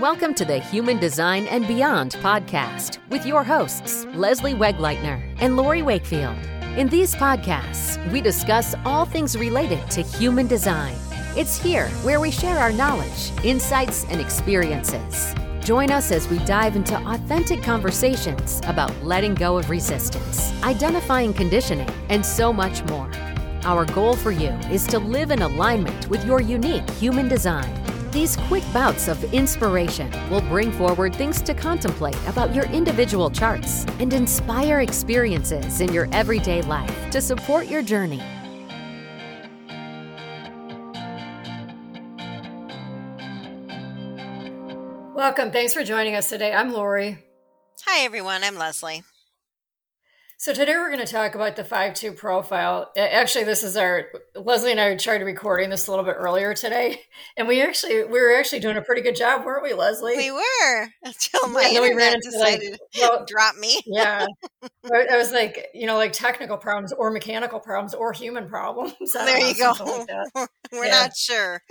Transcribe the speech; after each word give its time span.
Welcome 0.00 0.34
to 0.34 0.44
the 0.44 0.58
Human 0.58 0.98
Design 0.98 1.46
and 1.46 1.68
Beyond 1.68 2.14
podcast 2.14 2.98
with 3.10 3.24
your 3.24 3.44
hosts, 3.44 4.06
Leslie 4.06 4.52
Wegleitner 4.52 5.22
and 5.38 5.56
Lori 5.56 5.82
Wakefield. 5.82 6.36
In 6.76 6.88
these 6.88 7.14
podcasts, 7.14 8.04
we 8.10 8.20
discuss 8.20 8.74
all 8.84 9.04
things 9.04 9.38
related 9.38 9.88
to 9.92 10.02
human 10.02 10.48
design. 10.48 10.96
It's 11.36 11.56
here 11.56 11.86
where 12.02 12.18
we 12.18 12.32
share 12.32 12.58
our 12.58 12.72
knowledge, 12.72 13.30
insights, 13.44 14.04
and 14.06 14.20
experiences. 14.20 15.32
Join 15.60 15.92
us 15.92 16.10
as 16.10 16.26
we 16.26 16.40
dive 16.40 16.74
into 16.74 16.96
authentic 17.08 17.62
conversations 17.62 18.60
about 18.64 18.92
letting 19.04 19.36
go 19.36 19.58
of 19.58 19.70
resistance, 19.70 20.52
identifying 20.64 21.32
conditioning, 21.32 21.88
and 22.08 22.26
so 22.26 22.52
much 22.52 22.82
more. 22.86 23.08
Our 23.62 23.84
goal 23.84 24.16
for 24.16 24.32
you 24.32 24.50
is 24.72 24.88
to 24.88 24.98
live 24.98 25.30
in 25.30 25.42
alignment 25.42 26.08
with 26.10 26.24
your 26.26 26.40
unique 26.40 26.90
human 26.90 27.28
design. 27.28 27.83
These 28.14 28.36
quick 28.36 28.62
bouts 28.72 29.08
of 29.08 29.34
inspiration 29.34 30.08
will 30.30 30.40
bring 30.42 30.70
forward 30.70 31.12
things 31.16 31.42
to 31.42 31.52
contemplate 31.52 32.16
about 32.28 32.54
your 32.54 32.64
individual 32.66 33.28
charts 33.28 33.84
and 33.98 34.12
inspire 34.12 34.82
experiences 34.82 35.80
in 35.80 35.92
your 35.92 36.06
everyday 36.12 36.62
life 36.62 37.10
to 37.10 37.20
support 37.20 37.66
your 37.66 37.82
journey. 37.82 38.22
Welcome. 45.12 45.50
Thanks 45.50 45.74
for 45.74 45.82
joining 45.82 46.14
us 46.14 46.28
today. 46.28 46.52
I'm 46.52 46.72
Lori. 46.72 47.18
Hi, 47.84 48.04
everyone. 48.04 48.44
I'm 48.44 48.56
Leslie. 48.56 49.02
So 50.44 50.52
today 50.52 50.74
we're 50.74 50.92
going 50.92 51.06
to 51.06 51.10
talk 51.10 51.34
about 51.34 51.56
the 51.56 51.64
5-2 51.64 52.18
profile. 52.18 52.92
Actually, 52.98 53.44
this 53.44 53.62
is 53.62 53.78
our 53.78 54.08
Leslie 54.34 54.72
and 54.72 54.78
I 54.78 54.94
tried 54.94 55.22
recording 55.22 55.70
this 55.70 55.86
a 55.86 55.90
little 55.90 56.04
bit 56.04 56.16
earlier 56.18 56.52
today, 56.52 57.00
and 57.38 57.48
we 57.48 57.62
actually 57.62 58.04
we 58.04 58.20
were 58.20 58.36
actually 58.36 58.60
doing 58.60 58.76
a 58.76 58.82
pretty 58.82 59.00
good 59.00 59.16
job, 59.16 59.46
weren't 59.46 59.62
we, 59.62 59.72
Leslie? 59.72 60.18
We 60.18 60.30
were 60.30 60.88
until 61.02 61.48
my 61.48 61.70
yeah, 61.72 61.80
internet 61.80 62.20
decided 62.20 62.72
like, 62.72 62.80
well, 63.00 63.20
to 63.20 63.24
drop 63.32 63.56
me. 63.56 63.80
yeah, 63.86 64.26
I 64.92 65.16
was 65.16 65.32
like, 65.32 65.68
you 65.72 65.86
know, 65.86 65.96
like 65.96 66.12
technical 66.12 66.58
problems 66.58 66.92
or 66.92 67.10
mechanical 67.10 67.58
problems 67.58 67.94
or 67.94 68.12
human 68.12 68.46
problems. 68.46 68.92
There 69.14 69.40
you 69.40 69.54
go. 69.54 69.72
Like 69.82 70.50
we're 70.70 70.84
yeah. 70.84 70.90
not 70.90 71.16
sure. 71.16 71.62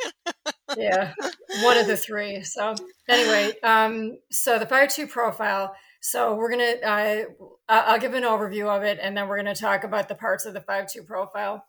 yeah, 0.76 1.14
one 1.62 1.78
of 1.78 1.86
the 1.86 1.96
three. 1.96 2.42
So 2.42 2.74
anyway, 3.08 3.54
um, 3.62 4.18
so 4.32 4.58
the 4.58 4.66
5-2 4.66 5.10
profile 5.10 5.76
so 6.06 6.36
we're 6.36 6.50
gonna 6.50 6.76
uh, 6.84 7.23
I'll 7.70 7.98
give 7.98 8.14
an 8.14 8.23
overview 8.23 8.68
of 8.68 8.84
it, 8.84 9.00
and 9.02 9.16
then 9.16 9.30
we're 9.30 9.38
gonna 9.38 9.56
talk 9.56 9.86
about 9.86 10.09
the 10.09 10.16
parts 10.16 10.46
of 10.46 10.54
the 10.54 10.59
five 10.59 10.92
two 10.92 11.02
profile, 11.02 11.66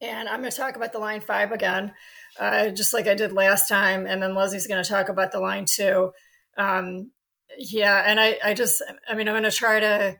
and 0.00 0.26
I'm 0.26 0.40
gonna 0.40 0.50
talk 0.50 0.76
about 0.76 0.92
the 0.92 0.98
line 0.98 1.20
five 1.20 1.52
again, 1.52 1.92
uh, 2.40 2.70
just 2.70 2.94
like 2.94 3.06
I 3.06 3.14
did 3.14 3.30
last 3.30 3.68
time, 3.68 4.06
and 4.06 4.22
then 4.22 4.34
Leslie's 4.34 4.66
gonna 4.66 4.82
talk 4.82 5.10
about 5.10 5.32
the 5.32 5.40
line 5.40 5.66
two. 5.66 6.12
Um, 6.56 7.10
yeah, 7.58 8.02
and 8.06 8.18
I 8.18 8.38
I 8.42 8.54
just 8.54 8.82
I 9.06 9.14
mean 9.14 9.28
I'm 9.28 9.34
gonna 9.34 9.50
try 9.50 9.80
to 9.80 10.16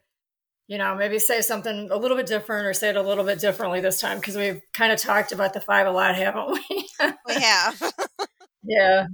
you 0.67 0.77
know 0.77 0.95
maybe 0.95 1.19
say 1.19 1.41
something 1.41 1.89
a 1.91 1.97
little 1.97 2.19
bit 2.19 2.27
different 2.27 2.67
or 2.67 2.75
say 2.75 2.91
it 2.91 2.97
a 2.97 3.03
little 3.03 3.25
bit 3.25 3.41
differently 3.41 3.81
this 3.81 3.99
time 3.99 4.19
because 4.19 4.37
we've 4.37 4.61
kind 4.75 4.93
of 4.93 5.01
talked 5.01 5.33
about 5.33 5.55
the 5.55 5.63
five 5.63 5.87
a 5.87 5.91
lot, 5.91 6.15
haven't 6.15 6.51
we? 6.53 6.89
we 7.27 7.35
have. 7.35 7.93
yeah. 8.63 9.07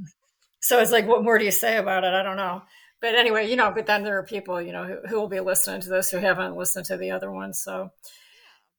So 0.60 0.80
it's 0.80 0.90
like, 0.90 1.06
what 1.06 1.22
more 1.22 1.38
do 1.38 1.44
you 1.44 1.52
say 1.52 1.76
about 1.76 2.02
it? 2.02 2.14
I 2.14 2.24
don't 2.24 2.36
know 2.36 2.62
but 3.04 3.16
anyway, 3.16 3.50
you 3.50 3.56
know, 3.56 3.70
but 3.70 3.84
then 3.84 4.02
there 4.02 4.16
are 4.16 4.22
people, 4.22 4.62
you 4.62 4.72
know, 4.72 4.84
who, 4.84 4.96
who 5.06 5.20
will 5.20 5.28
be 5.28 5.38
listening 5.38 5.82
to 5.82 5.90
this 5.90 6.08
who 6.08 6.16
haven't 6.16 6.56
listened 6.56 6.86
to 6.86 6.96
the 6.96 7.10
other 7.10 7.30
ones. 7.30 7.60
So 7.60 7.90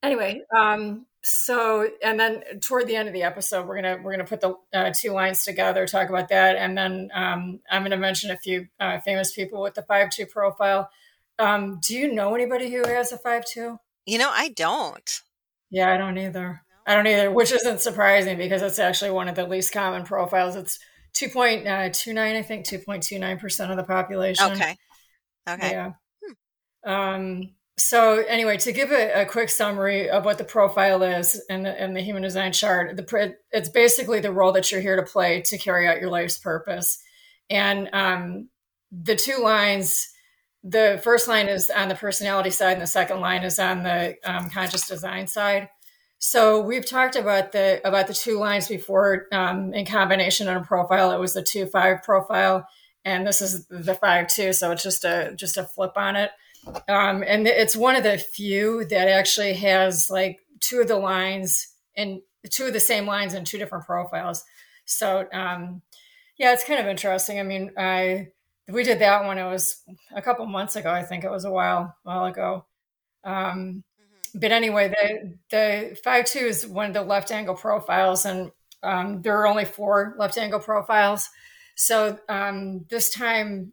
anyway, 0.02 0.42
um, 0.52 1.06
so 1.22 1.88
and 2.02 2.18
then 2.18 2.42
toward 2.60 2.88
the 2.88 2.96
end 2.96 3.06
of 3.06 3.14
the 3.14 3.22
episode, 3.22 3.68
we're 3.68 3.80
gonna 3.80 4.00
we're 4.02 4.10
gonna 4.10 4.24
put 4.24 4.40
the 4.40 4.56
uh, 4.74 4.92
two 5.00 5.12
lines 5.12 5.44
together, 5.44 5.86
talk 5.86 6.08
about 6.08 6.28
that, 6.30 6.56
and 6.56 6.76
then 6.76 7.08
um, 7.14 7.60
I'm 7.70 7.84
gonna 7.84 7.96
mention 7.96 8.32
a 8.32 8.36
few 8.36 8.66
uh, 8.80 8.98
famous 8.98 9.32
people 9.32 9.62
with 9.62 9.74
the 9.74 9.82
five 9.82 10.10
two 10.10 10.26
profile. 10.26 10.90
Um, 11.38 11.78
do 11.86 11.96
you 11.96 12.12
know 12.12 12.34
anybody 12.34 12.68
who 12.68 12.82
has 12.84 13.12
a 13.12 13.18
five 13.18 13.44
two? 13.44 13.78
You 14.06 14.18
know, 14.18 14.30
I 14.32 14.48
don't. 14.48 15.22
Yeah, 15.70 15.94
I 15.94 15.98
don't 15.98 16.18
either. 16.18 16.62
I 16.84 16.96
don't 16.96 17.06
either, 17.06 17.30
which 17.30 17.52
isn't 17.52 17.80
surprising 17.80 18.38
because 18.38 18.62
it's 18.62 18.80
actually 18.80 19.12
one 19.12 19.28
of 19.28 19.36
the 19.36 19.46
least 19.46 19.72
common 19.72 20.02
profiles. 20.02 20.56
It's 20.56 20.80
2.29, 21.16 22.16
I 22.16 22.42
think 22.42 22.66
2.29% 22.66 23.70
of 23.70 23.76
the 23.76 23.84
population. 23.84 24.52
Okay. 24.52 24.76
Okay. 25.48 25.70
Yeah. 25.70 25.92
Hmm. 26.84 26.90
Um, 26.90 27.50
so 27.78 28.24
anyway, 28.26 28.56
to 28.58 28.72
give 28.72 28.90
a, 28.90 29.22
a, 29.22 29.26
quick 29.26 29.50
summary 29.50 30.08
of 30.08 30.24
what 30.24 30.38
the 30.38 30.44
profile 30.44 31.02
is 31.02 31.42
in 31.50 31.62
the, 31.62 31.84
in 31.84 31.92
the 31.92 32.00
human 32.00 32.22
design 32.22 32.52
chart, 32.52 32.96
the, 32.96 33.34
it's 33.50 33.68
basically 33.68 34.20
the 34.20 34.32
role 34.32 34.52
that 34.52 34.70
you're 34.72 34.80
here 34.80 34.96
to 34.96 35.02
play 35.02 35.42
to 35.42 35.58
carry 35.58 35.86
out 35.86 36.00
your 36.00 36.10
life's 36.10 36.38
purpose. 36.38 37.02
And 37.50 37.90
um, 37.92 38.48
the 38.90 39.16
two 39.16 39.38
lines, 39.42 40.08
the 40.64 41.00
first 41.04 41.28
line 41.28 41.48
is 41.48 41.70
on 41.70 41.88
the 41.88 41.94
personality 41.94 42.50
side, 42.50 42.74
and 42.74 42.82
the 42.82 42.86
second 42.86 43.20
line 43.20 43.44
is 43.44 43.58
on 43.58 43.82
the 43.82 44.16
um, 44.24 44.48
conscious 44.48 44.88
design 44.88 45.26
side. 45.26 45.68
So 46.18 46.60
we've 46.60 46.86
talked 46.86 47.16
about 47.16 47.52
the 47.52 47.80
about 47.86 48.06
the 48.06 48.14
two 48.14 48.38
lines 48.38 48.68
before 48.68 49.26
um, 49.32 49.74
in 49.74 49.84
combination 49.84 50.48
on 50.48 50.56
a 50.56 50.64
profile. 50.64 51.12
It 51.12 51.20
was 51.20 51.34
the 51.34 51.42
two 51.42 51.66
five 51.66 52.02
profile, 52.02 52.66
and 53.04 53.26
this 53.26 53.42
is 53.42 53.66
the 53.66 53.94
five 53.94 54.28
two. 54.28 54.52
So 54.52 54.70
it's 54.70 54.82
just 54.82 55.04
a 55.04 55.34
just 55.36 55.56
a 55.56 55.64
flip 55.64 55.92
on 55.96 56.16
it, 56.16 56.30
um, 56.88 57.22
and 57.26 57.46
it's 57.46 57.76
one 57.76 57.96
of 57.96 58.02
the 58.02 58.18
few 58.18 58.84
that 58.86 59.08
actually 59.08 59.54
has 59.54 60.10
like 60.10 60.40
two 60.60 60.80
of 60.80 60.88
the 60.88 60.96
lines 60.96 61.68
and 61.96 62.20
two 62.50 62.64
of 62.64 62.72
the 62.72 62.80
same 62.80 63.06
lines 63.06 63.34
in 63.34 63.44
two 63.44 63.58
different 63.58 63.84
profiles. 63.84 64.44
So 64.86 65.26
um, 65.32 65.82
yeah, 66.38 66.52
it's 66.52 66.64
kind 66.64 66.80
of 66.80 66.86
interesting. 66.86 67.38
I 67.38 67.42
mean, 67.42 67.72
I 67.76 68.28
we 68.68 68.84
did 68.84 69.00
that 69.00 69.24
one. 69.24 69.38
It 69.38 69.48
was 69.48 69.82
a 70.14 70.22
couple 70.22 70.46
months 70.46 70.76
ago. 70.76 70.90
I 70.90 71.02
think 71.02 71.24
it 71.24 71.30
was 71.30 71.44
a 71.44 71.50
while 71.50 71.94
while 72.04 72.24
ago. 72.24 72.64
Um, 73.22 73.84
but 74.34 74.52
anyway, 74.52 74.88
the 74.88 75.38
the 75.50 75.98
five 76.02 76.24
two 76.24 76.40
is 76.40 76.66
one 76.66 76.86
of 76.86 76.94
the 76.94 77.02
left 77.02 77.30
angle 77.30 77.54
profiles, 77.54 78.24
and 78.24 78.50
um, 78.82 79.22
there 79.22 79.38
are 79.38 79.46
only 79.46 79.64
four 79.64 80.14
left 80.18 80.38
angle 80.38 80.60
profiles. 80.60 81.28
So 81.76 82.18
um, 82.28 82.86
this 82.90 83.10
time, 83.10 83.72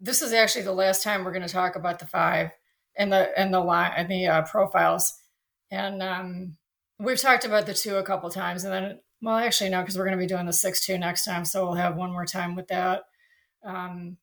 this 0.00 0.22
is 0.22 0.32
actually 0.32 0.64
the 0.64 0.72
last 0.72 1.02
time 1.02 1.24
we're 1.24 1.32
going 1.32 1.46
to 1.46 1.52
talk 1.52 1.76
about 1.76 1.98
the 1.98 2.06
five 2.06 2.50
and 2.96 3.12
the 3.12 3.36
and 3.38 3.52
the 3.52 3.60
line 3.60 3.92
and 3.96 4.10
the 4.10 4.26
uh, 4.26 4.42
profiles. 4.42 5.12
And 5.70 6.02
um, 6.02 6.56
we've 6.98 7.20
talked 7.20 7.44
about 7.44 7.66
the 7.66 7.74
two 7.74 7.96
a 7.96 8.02
couple 8.02 8.30
times, 8.30 8.64
and 8.64 8.72
then 8.72 9.00
well, 9.22 9.38
actually 9.38 9.70
no, 9.70 9.80
because 9.80 9.96
we're 9.96 10.04
going 10.04 10.18
to 10.18 10.22
be 10.22 10.26
doing 10.26 10.46
the 10.46 10.52
six 10.52 10.84
two 10.84 10.98
next 10.98 11.24
time, 11.24 11.44
so 11.44 11.64
we'll 11.64 11.74
have 11.74 11.96
one 11.96 12.12
more 12.12 12.26
time 12.26 12.54
with 12.54 12.68
that. 12.68 13.02
Um, 13.64 14.18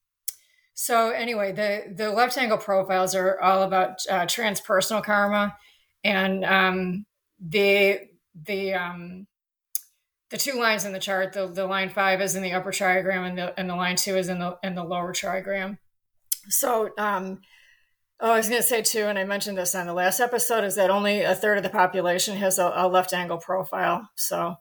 so 0.82 1.10
anyway, 1.10 1.52
the 1.52 1.94
the 1.94 2.10
left 2.10 2.38
angle 2.38 2.58
profiles 2.58 3.14
are 3.14 3.38
all 3.42 3.64
about 3.64 4.00
uh, 4.10 4.22
transpersonal 4.22 5.04
karma 5.04 5.58
and 6.06 6.46
um, 6.46 7.06
the 7.38 8.00
the 8.34 8.74
um, 8.76 9.28
the 10.30 10.38
two 10.38 10.54
lines 10.54 10.86
in 10.86 10.94
the 10.94 11.00
chart, 11.00 11.34
the, 11.34 11.48
the 11.48 11.68
line 11.68 11.90
five 11.90 12.22
is 12.22 12.34
in 12.34 12.44
the 12.44 12.54
upper 12.54 12.72
trigram, 12.72 13.28
and 13.28 13.38
the 13.38 13.60
and 13.60 13.70
the 13.70 13.76
line 13.76 13.98
two 13.98 14.16
is 14.16 14.30
in 14.30 14.40
the 14.40 14.58
in 14.64 14.74
the 14.74 14.84
lower 14.86 15.12
trigram. 15.12 15.80
So, 16.48 16.92
um, 16.98 17.42
oh, 18.22 18.32
I 18.32 18.38
was 18.38 18.48
going 18.48 18.62
to 18.62 18.68
say 18.68 18.82
too, 18.82 19.04
and 19.04 19.20
I 19.20 19.26
mentioned 19.26 19.58
this 19.58 19.76
on 19.76 19.86
the 19.86 19.94
last 19.94 20.22
episode, 20.22 20.64
is 20.64 20.76
that 20.76 20.90
only 20.90 21.24
a 21.24 21.36
third 21.36 21.58
of 21.58 21.64
the 21.66 21.70
population 21.70 22.38
has 22.38 22.58
a, 22.58 22.72
a 22.74 22.88
left 22.88 23.12
angle 23.12 23.38
profile. 23.38 24.08
So 24.16 24.56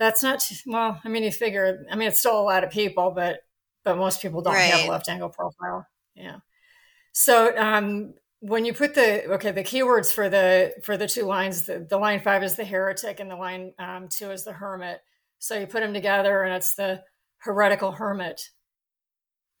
that's 0.00 0.20
not 0.20 0.44
well. 0.66 1.00
I 1.04 1.08
mean, 1.08 1.22
you 1.22 1.30
figure. 1.30 1.86
I 1.92 1.94
mean, 1.94 2.08
it's 2.08 2.18
still 2.18 2.40
a 2.40 2.42
lot 2.42 2.64
of 2.64 2.70
people, 2.70 3.12
but 3.14 3.38
but 3.84 3.96
most 3.96 4.22
people 4.22 4.42
don't 4.42 4.54
right. 4.54 4.70
have 4.70 4.88
a 4.88 4.90
left 4.90 5.08
angle 5.08 5.28
profile. 5.28 5.86
Yeah. 6.14 6.38
So 7.12 7.56
um, 7.56 8.14
when 8.46 8.66
you 8.66 8.74
put 8.74 8.94
the 8.94 9.24
okay 9.32 9.52
the 9.52 9.64
keywords 9.64 10.12
for 10.12 10.28
the 10.28 10.74
for 10.82 10.98
the 10.98 11.08
two 11.08 11.24
lines 11.24 11.64
the, 11.64 11.86
the 11.88 11.96
line 11.96 12.20
five 12.20 12.42
is 12.42 12.56
the 12.56 12.64
heretic 12.64 13.18
and 13.18 13.30
the 13.30 13.36
line 13.36 13.72
um, 13.78 14.06
two 14.06 14.30
is 14.30 14.44
the 14.44 14.52
hermit 14.52 15.00
so 15.38 15.58
you 15.58 15.66
put 15.66 15.80
them 15.80 15.94
together 15.94 16.42
and 16.42 16.54
it's 16.54 16.74
the 16.74 17.02
heretical 17.38 17.90
hermit 17.90 18.50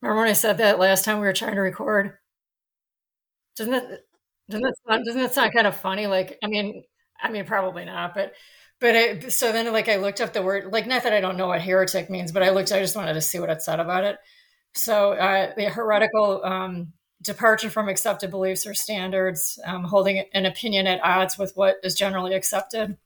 remember 0.02 0.20
when 0.20 0.28
i 0.28 0.34
said 0.34 0.58
that 0.58 0.78
last 0.78 1.02
time 1.02 1.18
we 1.18 1.26
were 1.26 1.32
trying 1.32 1.54
to 1.54 1.62
record 1.62 2.18
doesn't 3.56 3.72
that 3.72 4.00
doesn't 4.50 4.62
that 4.62 4.74
sound, 4.86 5.04
doesn't 5.06 5.22
it 5.22 5.32
sound 5.32 5.54
kind 5.54 5.66
of 5.66 5.74
funny 5.74 6.06
like 6.06 6.38
i 6.44 6.46
mean 6.46 6.82
i 7.22 7.30
mean 7.30 7.46
probably 7.46 7.86
not 7.86 8.14
but 8.14 8.34
but 8.84 9.32
so 9.32 9.50
then 9.50 9.72
like 9.72 9.88
i 9.88 9.96
looked 9.96 10.20
up 10.20 10.32
the 10.32 10.42
word 10.42 10.72
like 10.72 10.86
not 10.86 11.02
that 11.02 11.12
i 11.12 11.20
don't 11.20 11.36
know 11.36 11.48
what 11.48 11.62
heretic 11.62 12.10
means 12.10 12.32
but 12.32 12.42
i 12.42 12.50
looked 12.50 12.70
i 12.72 12.80
just 12.80 12.96
wanted 12.96 13.14
to 13.14 13.20
see 13.20 13.38
what 13.38 13.50
it 13.50 13.62
said 13.62 13.80
about 13.80 14.04
it 14.04 14.18
so 14.74 15.12
uh, 15.12 15.52
the 15.56 15.66
heretical 15.66 16.44
um, 16.44 16.92
departure 17.22 17.70
from 17.70 17.88
accepted 17.88 18.30
beliefs 18.30 18.66
or 18.66 18.74
standards, 18.74 19.58
um, 19.64 19.84
holding 19.84 20.24
an 20.32 20.46
opinion 20.46 20.86
at 20.86 21.02
odds 21.02 21.38
with 21.38 21.52
what 21.54 21.76
is 21.82 21.94
generally 21.94 22.34
accepted. 22.34 22.90
Is 22.90 22.96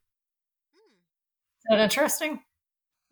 that 1.69 1.79
interesting? 1.79 2.41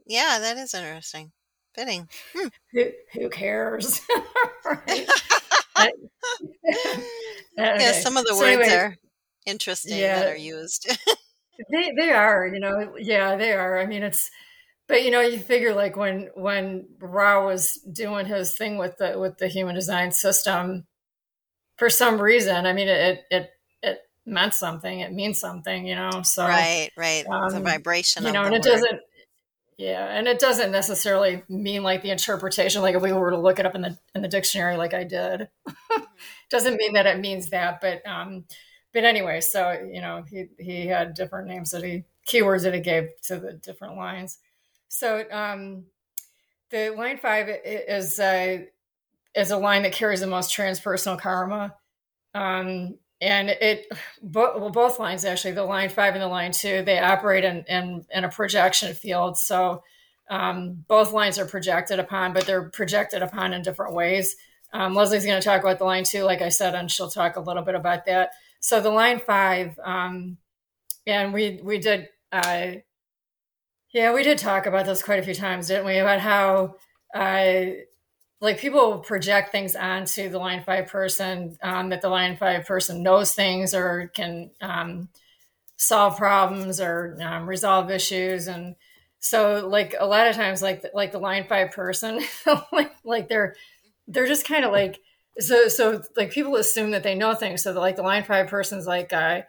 Yeah, 0.06 0.38
that 0.40 0.56
is 0.56 0.74
interesting. 0.74 1.32
Fitting. 1.74 2.08
Hmm. 2.34 2.48
Who, 2.72 2.86
who, 3.12 3.28
cares? 3.28 4.00
okay. 4.66 5.06
Yeah, 7.56 7.92
some 7.92 8.16
of 8.16 8.24
the 8.24 8.34
so 8.34 8.38
words 8.38 8.66
anyway, 8.66 8.74
are 8.74 8.96
interesting 9.44 9.98
yeah, 9.98 10.20
that 10.20 10.28
are 10.28 10.36
used. 10.36 10.90
they 11.70 11.92
they 11.96 12.10
are, 12.10 12.46
you 12.46 12.60
know, 12.60 12.94
yeah, 12.98 13.36
they 13.36 13.52
are. 13.52 13.78
I 13.78 13.86
mean, 13.86 14.02
it's 14.02 14.30
but 14.88 15.02
you 15.02 15.10
know, 15.10 15.20
you 15.20 15.38
figure 15.38 15.74
like 15.74 15.96
when 15.96 16.30
when 16.34 16.86
Ra 17.00 17.44
was 17.44 17.74
doing 17.90 18.26
his 18.26 18.56
thing 18.56 18.78
with 18.78 18.96
the 18.98 19.18
with 19.18 19.38
the 19.38 19.48
human 19.48 19.74
design 19.74 20.12
system, 20.12 20.86
for 21.76 21.90
some 21.90 22.20
reason, 22.20 22.66
I 22.66 22.72
mean, 22.72 22.88
it 22.88 23.24
it 23.30 23.50
it 23.82 23.98
meant 24.24 24.54
something. 24.54 25.00
It 25.00 25.12
means 25.12 25.40
something, 25.40 25.86
you 25.86 25.96
know. 25.96 26.22
So 26.22 26.44
right, 26.44 26.90
right, 26.96 27.26
um, 27.28 27.52
the 27.52 27.60
vibration, 27.60 28.24
you 28.24 28.32
know, 28.32 28.44
and 28.44 28.54
it 28.54 28.58
word. 28.58 28.62
doesn't. 28.62 29.00
Yeah, 29.76 30.06
and 30.06 30.26
it 30.26 30.38
doesn't 30.38 30.72
necessarily 30.72 31.42
mean 31.50 31.82
like 31.82 32.02
the 32.02 32.10
interpretation. 32.10 32.80
Like 32.80 32.94
if 32.94 33.02
we 33.02 33.12
were 33.12 33.30
to 33.30 33.38
look 33.38 33.58
it 33.58 33.66
up 33.66 33.74
in 33.74 33.82
the 33.82 33.98
in 34.14 34.22
the 34.22 34.28
dictionary, 34.28 34.76
like 34.76 34.94
I 34.94 35.04
did, 35.04 35.48
doesn't 36.50 36.76
mean 36.76 36.94
that 36.94 37.06
it 37.06 37.18
means 37.18 37.50
that. 37.50 37.80
But 37.82 38.06
um, 38.06 38.44
but 38.96 39.04
anyway, 39.04 39.42
so 39.42 39.72
you 39.92 40.00
know, 40.00 40.24
he 40.26 40.46
he 40.58 40.86
had 40.86 41.12
different 41.12 41.48
names 41.48 41.70
that 41.72 41.84
he 41.84 42.04
keywords 42.26 42.62
that 42.62 42.72
he 42.72 42.80
gave 42.80 43.10
to 43.24 43.38
the 43.38 43.52
different 43.52 43.94
lines. 43.94 44.38
So 44.88 45.22
um, 45.30 45.84
the 46.70 46.94
line 46.96 47.18
five 47.18 47.46
is 47.62 48.18
a 48.18 48.68
is 49.34 49.50
a 49.50 49.58
line 49.58 49.82
that 49.82 49.92
carries 49.92 50.20
the 50.20 50.26
most 50.26 50.50
transpersonal 50.50 51.20
karma. 51.20 51.74
Um, 52.34 52.94
and 53.20 53.50
it 53.50 53.86
bo- 54.22 54.56
well 54.56 54.70
both 54.70 54.98
lines 54.98 55.26
actually 55.26 55.52
the 55.52 55.62
line 55.62 55.90
five 55.90 56.14
and 56.14 56.22
the 56.22 56.28
line 56.28 56.52
two 56.52 56.82
they 56.82 56.98
operate 56.98 57.44
in 57.44 57.66
in, 57.68 58.02
in 58.10 58.24
a 58.24 58.30
projection 58.30 58.94
field 58.94 59.36
so 59.36 59.82
um, 60.28 60.84
both 60.88 61.12
lines 61.12 61.38
are 61.38 61.46
projected 61.46 61.98
upon 61.98 62.34
but 62.34 62.46
they're 62.46 62.70
projected 62.70 63.22
upon 63.22 63.54
in 63.54 63.62
different 63.62 63.94
ways 63.94 64.36
um, 64.74 64.94
leslie's 64.94 65.24
going 65.24 65.40
to 65.40 65.44
talk 65.44 65.62
about 65.62 65.78
the 65.78 65.84
line 65.84 66.04
two 66.04 66.24
like 66.24 66.42
i 66.42 66.50
said 66.50 66.74
and 66.74 66.90
she'll 66.90 67.08
talk 67.08 67.36
a 67.36 67.40
little 67.40 67.62
bit 67.62 67.74
about 67.74 68.04
that 68.04 68.32
so 68.66 68.80
the 68.80 68.90
line 68.90 69.20
five 69.20 69.78
um, 69.84 70.38
and 71.06 71.32
we 71.32 71.60
we 71.62 71.78
did 71.78 72.08
uh, 72.32 72.72
yeah 73.92 74.12
we 74.12 74.24
did 74.24 74.38
talk 74.38 74.66
about 74.66 74.86
this 74.86 75.04
quite 75.04 75.20
a 75.20 75.22
few 75.22 75.36
times 75.36 75.68
didn't 75.68 75.86
we? 75.86 75.98
About 75.98 76.18
how 76.18 76.74
uh, 77.14 77.66
like 78.40 78.58
people 78.58 78.98
project 78.98 79.52
things 79.52 79.76
onto 79.76 80.28
the 80.28 80.40
line 80.40 80.64
five 80.64 80.88
person 80.88 81.56
um, 81.62 81.90
that 81.90 82.02
the 82.02 82.08
line 82.08 82.36
five 82.36 82.66
person 82.66 83.04
knows 83.04 83.34
things 83.34 83.72
or 83.72 84.10
can 84.12 84.50
um, 84.60 85.10
solve 85.76 86.16
problems 86.16 86.80
or 86.80 87.16
um, 87.22 87.48
resolve 87.48 87.88
issues. 87.88 88.48
And 88.48 88.74
so 89.20 89.68
like 89.68 89.94
a 89.96 90.06
lot 90.06 90.26
of 90.26 90.34
times 90.34 90.60
like 90.60 90.84
like 90.92 91.12
the 91.12 91.20
line 91.20 91.46
five 91.48 91.70
person 91.70 92.20
like 92.72 92.90
like 93.04 93.28
they're 93.28 93.54
they're 94.08 94.26
just 94.26 94.44
kind 94.44 94.64
of 94.64 94.72
like 94.72 94.98
so 95.38 95.68
so 95.68 96.02
like 96.16 96.30
people 96.30 96.56
assume 96.56 96.90
that 96.90 97.02
they 97.02 97.14
know 97.14 97.34
things 97.34 97.62
so 97.62 97.72
like 97.72 97.96
the 97.96 98.02
line 98.02 98.24
five 98.24 98.48
person's 98.48 98.86
like 98.86 99.12
I, 99.12 99.44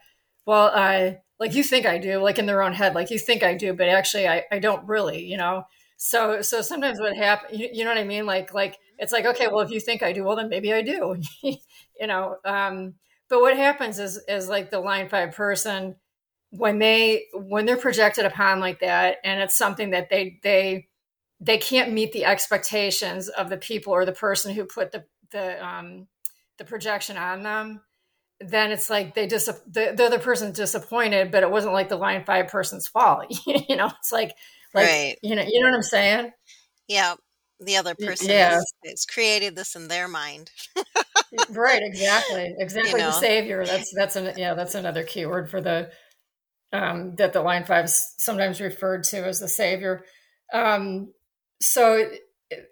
well 0.45 0.71
i 0.73 1.19
like 1.39 1.53
you 1.53 1.63
think 1.63 1.85
i 1.85 1.97
do 1.97 2.19
like 2.19 2.39
in 2.39 2.45
their 2.45 2.61
own 2.61 2.73
head 2.73 2.95
like 2.95 3.09
you 3.09 3.19
think 3.19 3.43
i 3.43 3.53
do 3.53 3.73
but 3.73 3.87
actually 3.87 4.27
i, 4.27 4.43
I 4.51 4.59
don't 4.59 4.87
really 4.87 5.23
you 5.23 5.37
know? 5.37 5.63
So 5.99 6.41
so 6.41 6.61
sometimes 6.61 6.99
what 6.99 7.15
happens 7.15 7.59
you, 7.59 7.69
you, 7.73 7.83
know 7.83 7.89
what 7.89 7.97
i 7.97 8.03
mean? 8.03 8.25
Like 8.25 8.53
like 8.53 8.77
it's 8.99 9.11
like 9.11 9.25
okay 9.25 9.47
well 9.47 9.61
if 9.61 9.71
you 9.71 9.79
think 9.79 10.03
i 10.03 10.13
do 10.13 10.23
well 10.23 10.35
then 10.35 10.49
maybe 10.49 10.71
i 10.73 10.81
do 10.81 11.19
you 11.41 12.07
know? 12.07 12.37
Um 12.45 12.95
but 13.29 13.41
what 13.41 13.57
happens 13.57 13.99
is 13.99 14.21
is 14.27 14.47
like 14.47 14.69
the 14.69 14.79
line 14.79 15.09
five 15.09 15.33
person 15.33 15.95
when 16.51 16.79
they 16.79 17.25
when 17.33 17.65
they're 17.65 17.77
projected 17.77 18.25
upon 18.25 18.59
like 18.59 18.79
that 18.79 19.17
and 19.23 19.41
it's 19.41 19.57
something 19.57 19.89
that 19.91 20.09
they 20.09 20.39
they 20.43 20.87
they 21.39 21.57
can't 21.57 21.93
meet 21.93 22.11
the 22.13 22.25
expectations 22.25 23.27
of 23.29 23.49
the 23.49 23.57
people 23.57 23.93
or 23.93 24.05
the 24.05 24.11
person 24.11 24.53
who 24.53 24.65
put 24.65 24.91
the 24.91 25.05
the 25.31 25.65
um 25.65 26.07
the 26.57 26.65
projection 26.65 27.18
on 27.18 27.44
them 27.44 27.81
then 28.39 28.71
it's 28.71 28.89
like 28.89 29.15
they 29.15 29.25
dis 29.25 29.45
the, 29.45 29.94
the 29.95 30.06
other 30.06 30.19
person's 30.19 30.56
disappointed 30.56 31.31
but 31.31 31.44
it 31.44 31.50
wasn't 31.50 31.74
like 31.74 31.89
the 31.89 31.95
line 31.95 32.24
five 32.25 32.47
person's 32.47 32.88
fault 32.88 33.25
you 33.45 33.75
know 33.75 33.91
it's 34.00 34.12
like 34.12 34.33
like, 34.74 34.88
right. 34.88 35.18
You 35.21 35.35
know, 35.35 35.44
you 35.44 35.62
know 35.62 35.69
what 35.69 35.75
I'm 35.75 35.83
saying? 35.83 36.31
Yeah. 36.88 37.15
The 37.59 37.77
other 37.77 37.95
person 37.95 38.29
yeah. 38.29 38.59
is, 38.83 39.06
created 39.06 39.56
this 39.56 39.75
in 39.75 39.88
their 39.88 40.07
mind. 40.07 40.51
right. 41.50 41.81
Exactly. 41.81 42.53
Exactly. 42.59 42.91
You 42.91 42.97
know? 42.97 43.07
The 43.07 43.12
savior. 43.13 43.65
That's, 43.65 43.91
that's 43.95 44.15
an, 44.15 44.33
yeah, 44.38 44.53
that's 44.53 44.75
another 44.75 45.03
keyword 45.03 45.50
for 45.50 45.59
the, 45.59 45.89
um, 46.71 47.15
that 47.15 47.33
the 47.33 47.41
line 47.41 47.65
five 47.65 47.85
is 47.85 48.13
sometimes 48.19 48.62
referred 48.62 49.03
to 49.06 49.25
as 49.25 49.39
the 49.39 49.47
savior. 49.47 50.03
Um, 50.53 51.12
so 51.59 52.07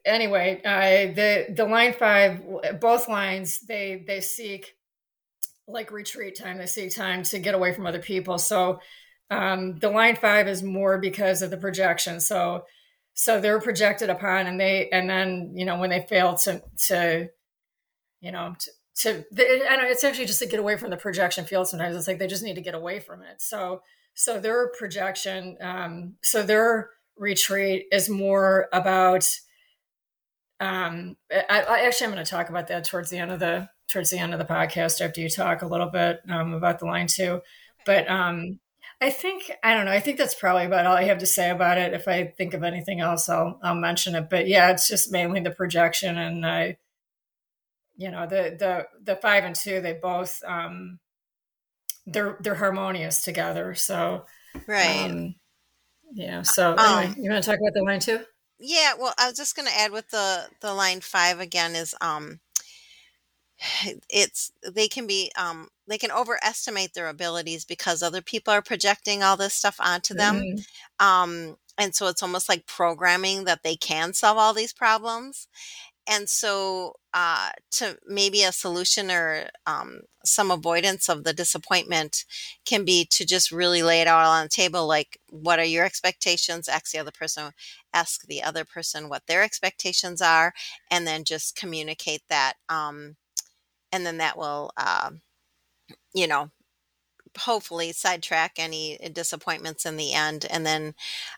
anyway, 0.06 0.62
uh, 0.64 1.14
the, 1.14 1.54
the 1.54 1.66
line 1.66 1.94
five, 1.94 2.42
both 2.80 3.08
lines, 3.08 3.60
they, 3.62 4.04
they 4.08 4.22
seek 4.22 4.76
like 5.68 5.92
retreat 5.92 6.36
time. 6.36 6.58
They 6.58 6.66
seek 6.66 6.96
time 6.96 7.24
to 7.24 7.40
get 7.40 7.56
away 7.56 7.74
from 7.74 7.86
other 7.86 8.00
people. 8.00 8.38
So, 8.38 8.80
um, 9.30 9.80
the 9.80 9.90
line 9.90 10.16
five 10.16 10.48
is 10.48 10.62
more 10.62 11.00
because 11.00 11.42
of 11.42 11.50
the 11.50 11.58
projection. 11.58 12.20
So, 12.20 12.66
so 13.14 13.40
they're 13.40 13.62
projected 13.62 14.10
upon, 14.10 14.46
and 14.46 14.60
they, 14.60 14.90
and 14.90 15.10
then 15.10 15.54
you 15.56 15.66
know 15.66 15.80
when 15.80 15.90
they 15.90 16.06
fail 16.08 16.36
to, 16.36 16.62
to, 16.88 17.30
you 18.20 18.32
know, 18.32 18.56
to, 18.60 18.72
to 19.02 19.12
and 19.12 19.82
it's 19.82 20.04
actually 20.04 20.26
just 20.26 20.40
to 20.40 20.46
get 20.46 20.60
away 20.60 20.78
from 20.78 20.90
the 20.90 20.98
projection 20.98 21.46
field. 21.46 21.68
Sometimes 21.68 21.96
it's 21.96 22.08
like 22.08 22.20
they 22.20 22.28
just 22.28 22.44
need 22.44 22.56
to 22.56 22.62
get 22.62 22.76
away 22.76 23.00
from 23.00 23.22
it. 23.22 23.42
So, 23.42 23.82
so 24.14 24.40
their 24.40 24.70
projection, 24.78 25.58
um, 25.62 26.16
so 26.22 26.44
their 26.44 26.90
retreat 27.18 27.88
is 27.92 28.10
more 28.10 28.68
about. 28.72 29.28
Um, 30.60 31.18
I, 31.32 31.62
I 31.62 31.86
actually 31.86 32.08
I'm 32.08 32.14
going 32.14 32.26
to 32.26 32.30
talk 32.30 32.50
about 32.50 32.68
that 32.70 32.86
towards 32.86 33.10
the 33.10 33.18
end 33.18 33.32
of 33.32 33.40
the 33.40 33.70
towards 33.88 34.10
the 34.10 34.18
end 34.20 34.34
of 34.34 34.40
the 34.40 34.46
podcast 34.46 35.02
after 35.02 35.22
you 35.22 35.30
talk 35.30 35.62
a 35.62 35.68
little 35.68 35.90
bit 35.90 36.22
um, 36.30 36.54
about 36.54 36.80
the 36.80 36.86
line 36.86 37.08
two. 37.08 37.42
But 37.86 38.10
um, 38.10 38.60
I 39.02 39.10
think 39.10 39.52
I 39.64 39.74
don't 39.74 39.86
know. 39.86 39.92
I 39.92 40.00
think 40.00 40.18
that's 40.18 40.36
probably 40.36 40.66
about 40.66 40.86
all 40.86 40.96
I 40.96 41.04
have 41.04 41.20
to 41.20 41.26
say 41.26 41.50
about 41.50 41.78
it. 41.78 41.94
If 41.94 42.08
I 42.08 42.34
think 42.38 42.54
of 42.54 42.64
anything 42.64 43.02
else, 43.02 43.28
I'll 43.30 43.60
I'll 43.62 43.76
mention 43.76 44.16
it. 44.16 44.30
But 44.30 44.48
yeah, 44.48 44.72
it's 44.72 44.88
just 44.88 45.12
mainly 45.12 45.42
the 45.42 45.52
projection, 45.52 46.18
and 46.18 46.46
I, 46.46 46.78
you 47.98 48.10
know, 48.10 48.26
the 48.26 48.56
the 48.58 48.88
the 49.04 49.16
five 49.18 49.44
and 49.44 49.56
two, 49.56 49.82
they 49.82 49.94
both 49.94 50.42
um, 50.48 51.00
they're 52.06 52.38
they're 52.40 52.56
harmonious 52.56 53.24
together. 53.24 53.76
So 53.76 54.26
right, 54.68 55.12
um, 55.12 55.36
yeah. 56.14 56.44
So 56.44 56.74
anyway, 56.74 57.08
um, 57.08 57.16
you 57.20 57.30
want 57.30 57.44
to 57.44 57.50
talk 57.50 57.60
about 57.60 57.74
the 57.74 57.84
line 57.84 58.00
two? 58.00 58.24
Yeah. 58.60 58.94
Well, 58.98 59.14
I 59.18 59.28
was 59.28 59.38
just 59.38 59.56
going 59.56 59.68
to 59.68 59.78
add 59.78 59.92
with 59.92 60.10
the 60.10 60.48
the 60.62 60.74
line 60.74 61.02
five 61.02 61.40
again 61.40 61.76
is 61.76 61.96
um 62.02 62.40
it's 64.10 64.52
they 64.74 64.88
can 64.88 65.08
be 65.08 65.32
um 65.38 65.70
they 65.88 65.98
can 65.98 66.12
overestimate 66.12 66.94
their 66.94 67.10
abilities 67.10 67.66
because 67.66 68.02
other 68.02 68.22
people 68.22 68.54
are 68.54 68.62
projecting 68.62 69.24
all 69.24 69.38
this 69.38 69.54
stuff 69.54 69.78
onto 69.80 70.14
them 70.14 70.38
mm-hmm. 70.38 71.06
um 71.06 71.58
and 71.78 71.94
so 71.94 72.08
it's 72.08 72.24
almost 72.24 72.48
like 72.50 72.66
programming 72.66 73.44
that 73.46 73.64
they 73.64 73.76
can 73.76 74.14
solve 74.14 74.38
all 74.38 74.54
these 74.54 74.74
problems 74.74 75.48
and 76.08 76.30
so 76.30 76.96
uh, 77.14 77.50
to 77.72 77.98
maybe 78.08 78.44
a 78.44 78.52
solution 78.52 79.10
or 79.10 79.48
um, 79.66 80.02
some 80.24 80.52
avoidance 80.52 81.10
of 81.10 81.24
the 81.24 81.34
disappointment 81.34 82.26
can 82.66 82.86
be 82.86 83.06
to 83.12 83.26
just 83.26 83.52
really 83.52 83.82
lay 83.84 84.02
it 84.02 84.08
out 84.08 84.26
on 84.26 84.44
the 84.46 84.50
table 84.50 84.88
like 84.88 85.20
what 85.30 85.60
are 85.60 85.66
your 85.66 85.86
expectations 85.86 86.68
ask 86.68 86.92
the 86.92 87.00
other 87.00 87.12
person 87.12 87.52
ask 87.94 88.26
the 88.28 88.44
other 88.44 88.66
person 88.66 89.10
what 89.10 89.28
their 89.28 89.44
expectations 89.44 90.22
are 90.22 90.54
and 90.92 91.08
then 91.08 91.24
just 91.24 91.56
communicate 91.56 92.22
that 92.30 92.54
um, 92.70 93.16
and 93.92 94.06
then 94.06 94.18
that 94.18 94.38
will, 94.38 94.72
uh, 94.78 95.12
you 96.14 96.28
know, 96.28 96.50
hopefully 97.40 97.92
sidetrack 97.92 98.54
any 98.58 98.98
disappointments 99.14 99.86
in 99.86 99.98
the 99.98 100.14
end. 100.14 100.46
And 100.50 100.66
then, 100.66 100.96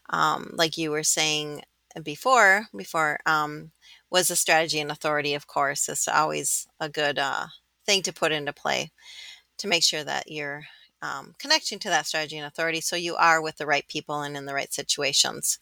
um, 0.10 0.52
like 0.56 0.78
you 0.78 0.92
were 0.92 1.04
saying 1.04 1.64
before, 2.04 2.68
before 2.76 3.20
um, 3.26 3.72
was 4.10 4.28
the 4.28 4.36
strategy 4.36 4.80
and 4.80 4.92
authority. 4.92 5.34
Of 5.34 5.48
course, 5.48 5.90
it's 5.90 6.08
always 6.08 6.68
a 6.80 6.90
good 6.90 7.20
uh, 7.20 7.48
thing 7.86 8.02
to 8.04 8.14
put 8.14 8.32
into 8.32 8.54
play 8.54 8.92
to 9.58 9.68
make 9.68 9.84
sure 9.84 10.04
that 10.04 10.30
you're 10.32 10.64
um, 11.02 11.36
connecting 11.40 11.80
to 11.80 11.90
that 11.90 12.08
strategy 12.08 12.38
and 12.38 12.48
authority, 12.48 12.82
so 12.82 12.96
you 12.96 13.16
are 13.16 13.42
with 13.42 13.58
the 13.58 13.66
right 13.66 13.88
people 13.88 14.22
and 14.22 14.36
in 14.36 14.46
the 14.46 14.54
right 14.54 14.74
situations. 14.74 15.60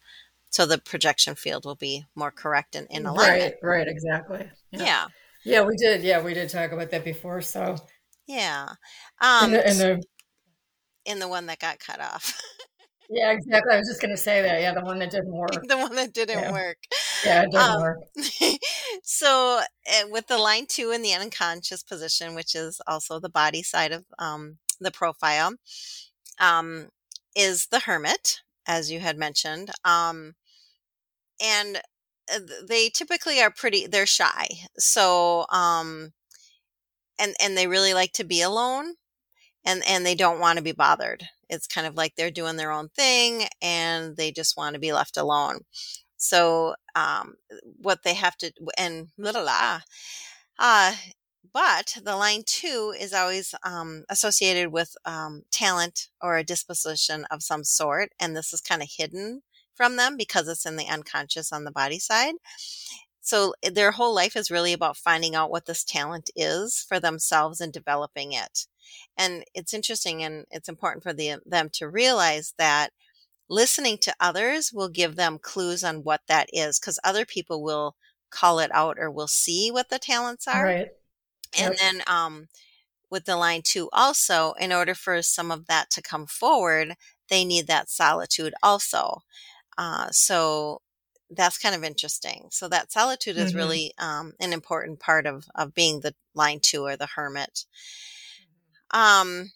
So 0.49 0.65
the 0.65 0.77
projection 0.77 1.35
field 1.35 1.65
will 1.65 1.75
be 1.75 2.05
more 2.15 2.31
correct 2.31 2.75
and 2.75 2.87
in 2.89 3.05
alignment. 3.05 3.55
Right, 3.61 3.79
right, 3.79 3.87
exactly. 3.87 4.49
yeah. 4.71 4.83
yeah. 4.83 5.07
Yeah, 5.43 5.61
we 5.61 5.75
did. 5.75 6.01
Yeah, 6.01 6.23
we 6.23 6.33
did 6.33 6.49
talk 6.49 6.71
about 6.71 6.89
that 6.89 7.03
before. 7.03 7.41
So 7.41 7.75
yeah, 8.25 8.69
um, 9.21 9.51
the, 9.51 9.69
in 9.69 9.77
the, 9.77 10.03
in 11.05 11.19
the 11.19 11.27
one 11.27 11.45
that 11.45 11.59
got 11.59 11.79
cut 11.79 12.01
off. 12.01 12.41
yeah, 13.09 13.31
exactly. 13.31 13.73
I 13.73 13.79
was 13.79 13.87
just 13.87 14.01
going 14.01 14.15
to 14.15 14.21
say 14.21 14.41
that. 14.41 14.61
Yeah, 14.61 14.73
the 14.73 14.83
one 14.83 14.99
that 14.99 15.11
didn't 15.11 15.33
work. 15.33 15.63
the 15.67 15.77
one 15.77 15.95
that 15.95 16.13
didn't 16.13 16.39
yeah. 16.39 16.51
work. 16.51 16.77
Yeah, 17.25 17.43
it 17.43 17.51
didn't 17.51 17.63
um, 17.63 17.81
work. 17.81 17.99
so 19.03 19.61
uh, 19.87 20.07
with 20.09 20.27
the 20.27 20.37
line 20.37 20.65
two 20.67 20.91
in 20.91 21.01
the 21.01 21.13
unconscious 21.13 21.83
position, 21.83 22.35
which 22.35 22.55
is 22.55 22.81
also 22.87 23.19
the 23.19 23.29
body 23.29 23.63
side 23.63 23.91
of 23.91 24.05
um, 24.19 24.57
the 24.79 24.91
profile, 24.91 25.53
um, 26.39 26.89
is 27.35 27.67
the 27.67 27.79
hermit, 27.81 28.41
as 28.67 28.91
you 28.91 28.99
had 28.99 29.17
mentioned. 29.17 29.71
Um, 29.83 30.35
and 31.41 31.81
uh, 32.33 32.39
they 32.67 32.89
typically 32.89 33.39
are 33.39 33.51
pretty 33.51 33.85
they're 33.87 34.05
shy 34.05 34.47
so 34.77 35.45
um 35.51 36.13
and 37.19 37.35
and 37.41 37.57
they 37.57 37.67
really 37.67 37.93
like 37.93 38.13
to 38.13 38.23
be 38.23 38.41
alone 38.41 38.95
and 39.63 39.83
and 39.87 40.05
they 40.05 40.15
don't 40.15 40.39
want 40.39 40.57
to 40.57 40.63
be 40.63 40.71
bothered 40.71 41.23
it's 41.49 41.67
kind 41.67 41.87
of 41.87 41.95
like 41.95 42.15
they're 42.15 42.31
doing 42.31 42.57
their 42.57 42.71
own 42.71 42.89
thing 42.89 43.43
and 43.61 44.17
they 44.17 44.31
just 44.31 44.57
want 44.57 44.73
to 44.73 44.79
be 44.79 44.93
left 44.93 45.17
alone. 45.17 45.59
So, 46.17 46.75
um, 46.95 47.35
what 47.81 48.03
they 48.03 48.13
have 48.13 48.37
to, 48.37 48.51
and 48.77 49.09
blah, 49.17 49.31
blah. 49.33 49.81
Uh, 50.57 50.95
but 51.53 51.97
the 52.03 52.15
line 52.15 52.43
two 52.45 52.93
is 52.99 53.13
always 53.13 53.55
um, 53.63 54.03
associated 54.09 54.71
with 54.71 54.95
um, 55.05 55.43
talent 55.51 56.09
or 56.21 56.37
a 56.37 56.43
disposition 56.43 57.25
of 57.31 57.43
some 57.43 57.63
sort. 57.63 58.11
And 58.19 58.35
this 58.35 58.53
is 58.53 58.61
kind 58.61 58.81
of 58.81 58.89
hidden 58.97 59.41
from 59.73 59.95
them 59.97 60.17
because 60.17 60.47
it's 60.47 60.65
in 60.65 60.75
the 60.77 60.87
unconscious 60.87 61.51
on 61.51 61.63
the 61.63 61.71
body 61.71 61.99
side. 61.99 62.35
So 63.21 63.55
their 63.63 63.91
whole 63.91 64.13
life 64.13 64.35
is 64.35 64.51
really 64.51 64.73
about 64.73 64.97
finding 64.97 65.33
out 65.33 65.49
what 65.49 65.65
this 65.65 65.83
talent 65.83 66.29
is 66.35 66.85
for 66.87 66.99
themselves 66.99 67.59
and 67.59 67.73
developing 67.73 68.33
it. 68.33 68.67
And 69.17 69.43
it's 69.53 69.73
interesting 69.73 70.23
and 70.23 70.45
it's 70.51 70.69
important 70.69 71.03
for 71.03 71.13
the, 71.13 71.37
them 71.45 71.69
to 71.73 71.87
realize 71.87 72.53
that 72.57 72.91
listening 73.49 73.97
to 73.99 74.15
others 74.19 74.71
will 74.73 74.89
give 74.89 75.15
them 75.15 75.39
clues 75.39 75.83
on 75.83 76.03
what 76.03 76.21
that 76.27 76.49
is 76.51 76.79
because 76.79 76.99
other 77.03 77.25
people 77.25 77.63
will 77.63 77.95
call 78.29 78.59
it 78.59 78.71
out 78.73 78.97
or 78.99 79.09
will 79.09 79.27
see 79.27 79.71
what 79.71 79.89
the 79.89 79.99
talents 79.99 80.47
are. 80.47 80.65
Right. 80.65 80.87
And 81.57 81.73
yep. 81.73 81.79
then 81.79 82.01
um, 82.07 82.47
with 83.09 83.25
the 83.25 83.37
line 83.37 83.61
two, 83.63 83.89
also, 83.93 84.53
in 84.59 84.73
order 84.73 84.93
for 84.93 85.21
some 85.21 85.51
of 85.51 85.67
that 85.67 85.89
to 85.91 86.01
come 86.01 86.25
forward, 86.25 86.95
they 87.29 87.45
need 87.45 87.67
that 87.67 87.89
solitude 87.89 88.53
also. 88.61 89.21
Uh, 89.77 90.09
so 90.11 90.81
that's 91.29 91.57
kind 91.57 91.75
of 91.75 91.83
interesting. 91.83 92.47
So 92.51 92.67
that 92.69 92.91
solitude 92.91 93.37
is 93.37 93.49
mm-hmm. 93.49 93.57
really 93.57 93.93
um, 93.97 94.33
an 94.39 94.53
important 94.53 94.99
part 94.99 95.25
of 95.25 95.45
of 95.55 95.73
being 95.73 96.01
the 96.01 96.13
line 96.33 96.59
two 96.61 96.83
or 96.83 96.95
the 96.95 97.07
hermit. 97.15 97.65
Um, 98.91 99.51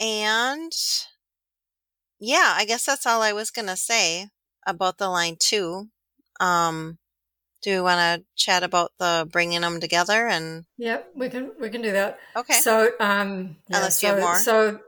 and 0.00 0.72
yeah, 2.18 2.54
I 2.56 2.64
guess 2.64 2.86
that's 2.86 3.06
all 3.06 3.22
I 3.22 3.32
was 3.32 3.50
gonna 3.50 3.76
say 3.76 4.28
about 4.66 4.98
the 4.98 5.08
line 5.08 5.36
two. 5.38 5.88
Um, 6.40 6.98
do 7.64 7.70
you 7.70 7.82
want 7.82 7.98
to 8.20 8.26
chat 8.36 8.62
about 8.62 8.92
the 8.98 9.26
bringing 9.30 9.62
them 9.62 9.80
together 9.80 10.28
and? 10.28 10.66
Yep, 10.76 11.12
we 11.16 11.30
can 11.30 11.52
we 11.58 11.70
can 11.70 11.80
do 11.80 11.92
that. 11.92 12.18
Okay. 12.36 12.54
So 12.54 12.90
um, 13.00 13.56
yeah, 13.68 13.78
unless 13.78 14.00
so, 14.00 14.06
you 14.06 14.12
have 14.12 14.22
more. 14.22 14.38
So 14.38 14.80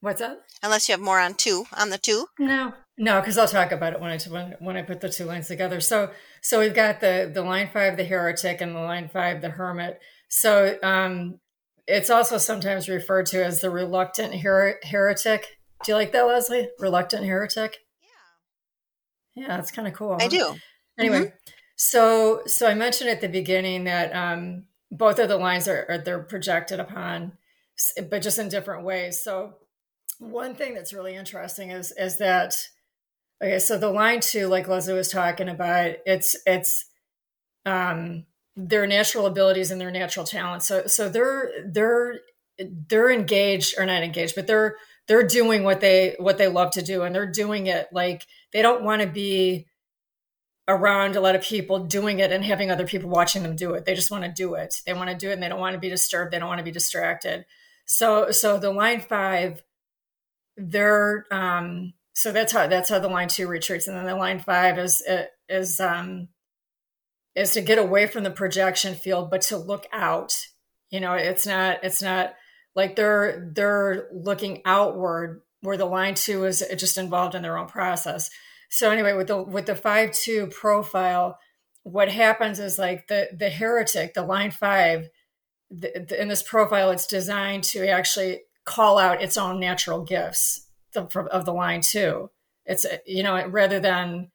what's 0.00 0.20
that? 0.20 0.40
Unless 0.62 0.88
you 0.88 0.92
have 0.94 1.00
more 1.00 1.20
on 1.20 1.34
two 1.34 1.66
on 1.76 1.90
the 1.90 1.98
two. 1.98 2.26
No, 2.38 2.74
no, 2.98 3.20
because 3.20 3.38
I'll 3.38 3.46
talk 3.46 3.70
about 3.70 3.92
it 3.92 4.00
when 4.00 4.10
I 4.10 4.18
when, 4.28 4.56
when 4.58 4.76
I 4.76 4.82
put 4.82 5.00
the 5.00 5.08
two 5.08 5.24
lines 5.24 5.46
together. 5.46 5.80
So 5.80 6.10
so 6.42 6.58
we've 6.58 6.74
got 6.74 7.00
the 7.00 7.30
the 7.32 7.42
line 7.42 7.70
five, 7.72 7.96
the 7.96 8.04
heretic, 8.04 8.60
and 8.60 8.74
the 8.74 8.80
line 8.80 9.08
five, 9.08 9.40
the 9.40 9.50
hermit. 9.50 10.00
So 10.28 10.78
um, 10.82 11.38
it's 11.90 12.10
also 12.10 12.38
sometimes 12.38 12.88
referred 12.88 13.26
to 13.26 13.44
as 13.44 13.60
the 13.60 13.70
reluctant 13.70 14.40
her- 14.40 14.78
heretic. 14.82 15.58
Do 15.84 15.92
you 15.92 15.96
like 15.96 16.12
that, 16.12 16.22
Leslie? 16.22 16.68
Reluctant 16.78 17.24
heretic. 17.24 17.78
Yeah. 19.34 19.46
Yeah, 19.46 19.58
it's 19.58 19.70
kind 19.70 19.88
of 19.88 19.94
cool. 19.94 20.16
I 20.20 20.28
do. 20.28 20.56
Anyway, 20.98 21.18
mm-hmm. 21.18 21.36
so 21.76 22.42
so 22.46 22.66
I 22.66 22.74
mentioned 22.74 23.10
at 23.10 23.20
the 23.20 23.28
beginning 23.28 23.84
that 23.84 24.14
um, 24.14 24.64
both 24.90 25.18
of 25.18 25.28
the 25.28 25.38
lines 25.38 25.68
are, 25.68 25.86
are 25.88 25.98
they're 25.98 26.22
projected 26.22 26.80
upon, 26.80 27.32
but 28.10 28.22
just 28.22 28.38
in 28.38 28.48
different 28.48 28.84
ways. 28.84 29.22
So 29.22 29.54
one 30.18 30.54
thing 30.54 30.74
that's 30.74 30.92
really 30.92 31.14
interesting 31.14 31.70
is 31.70 31.92
is 31.96 32.18
that 32.18 32.54
Okay, 33.42 33.58
so 33.58 33.78
the 33.78 33.88
line 33.88 34.20
two, 34.20 34.48
like 34.48 34.68
Leslie 34.68 34.94
was 34.94 35.08
talking 35.08 35.48
about, 35.48 35.94
it's 36.04 36.36
it's 36.46 36.86
um 37.64 38.26
their 38.68 38.86
natural 38.86 39.26
abilities 39.26 39.70
and 39.70 39.80
their 39.80 39.90
natural 39.90 40.26
talents. 40.26 40.66
So 40.66 40.86
so 40.86 41.08
they're 41.08 41.50
they're 41.66 42.20
they're 42.58 43.10
engaged 43.10 43.78
or 43.78 43.86
not 43.86 44.02
engaged, 44.02 44.34
but 44.34 44.46
they're 44.46 44.76
they're 45.08 45.26
doing 45.26 45.64
what 45.64 45.80
they 45.80 46.16
what 46.18 46.38
they 46.38 46.48
love 46.48 46.72
to 46.72 46.82
do 46.82 47.02
and 47.02 47.14
they're 47.14 47.30
doing 47.30 47.66
it 47.66 47.88
like 47.92 48.26
they 48.52 48.62
don't 48.62 48.84
want 48.84 49.02
to 49.02 49.08
be 49.08 49.66
around 50.68 51.16
a 51.16 51.20
lot 51.20 51.34
of 51.34 51.42
people 51.42 51.80
doing 51.80 52.20
it 52.20 52.30
and 52.30 52.44
having 52.44 52.70
other 52.70 52.86
people 52.86 53.10
watching 53.10 53.42
them 53.42 53.56
do 53.56 53.74
it. 53.74 53.84
They 53.84 53.94
just 53.94 54.10
want 54.10 54.24
to 54.24 54.30
do 54.30 54.54
it. 54.54 54.82
They 54.86 54.92
want 54.92 55.10
to 55.10 55.16
do 55.16 55.30
it 55.30 55.34
and 55.34 55.42
they 55.42 55.48
don't 55.48 55.58
want 55.58 55.74
to 55.74 55.80
be 55.80 55.88
disturbed. 55.88 56.32
They 56.32 56.38
don't 56.38 56.48
want 56.48 56.58
to 56.58 56.64
be 56.64 56.70
distracted. 56.70 57.44
So 57.86 58.30
so 58.30 58.58
the 58.58 58.70
line 58.70 59.00
five, 59.00 59.62
they're 60.56 61.26
um 61.32 61.94
so 62.12 62.32
that's 62.32 62.52
how 62.52 62.66
that's 62.66 62.90
how 62.90 62.98
the 62.98 63.08
line 63.08 63.28
two 63.28 63.48
retreats, 63.48 63.88
and 63.88 63.96
then 63.96 64.04
the 64.04 64.14
line 64.14 64.40
five 64.40 64.78
is 64.78 65.02
is 65.48 65.80
um 65.80 66.28
is 67.34 67.52
to 67.52 67.60
get 67.60 67.78
away 67.78 68.06
from 68.06 68.24
the 68.24 68.30
projection 68.30 68.94
field, 68.94 69.30
but 69.30 69.42
to 69.42 69.56
look 69.56 69.86
out. 69.92 70.36
You 70.90 71.00
know, 71.00 71.14
it's 71.14 71.46
not 71.46 71.84
it's 71.84 72.02
not 72.02 72.34
like 72.74 72.96
they're 72.96 73.50
they're 73.54 74.08
looking 74.12 74.62
outward, 74.64 75.42
where 75.60 75.76
the 75.76 75.84
line 75.84 76.14
two 76.14 76.44
is 76.44 76.64
just 76.76 76.98
involved 76.98 77.34
in 77.34 77.42
their 77.42 77.58
own 77.58 77.68
process. 77.68 78.30
So 78.70 78.90
anyway, 78.90 79.12
with 79.12 79.28
the 79.28 79.42
with 79.42 79.66
the 79.66 79.76
five 79.76 80.12
two 80.12 80.46
profile, 80.48 81.38
what 81.82 82.10
happens 82.10 82.58
is 82.58 82.78
like 82.78 83.08
the 83.08 83.28
the 83.36 83.50
heretic, 83.50 84.14
the 84.14 84.22
line 84.22 84.50
five, 84.50 85.08
the, 85.70 86.04
the, 86.08 86.20
in 86.20 86.28
this 86.28 86.42
profile, 86.42 86.90
it's 86.90 87.06
designed 87.06 87.64
to 87.64 87.88
actually 87.88 88.42
call 88.64 88.98
out 88.98 89.22
its 89.22 89.36
own 89.36 89.58
natural 89.60 90.04
gifts 90.04 90.66
of 90.94 91.44
the 91.44 91.52
line 91.52 91.80
two. 91.80 92.30
It's 92.66 92.86
you 93.06 93.22
know 93.22 93.46
rather 93.46 93.80
than 93.80 94.30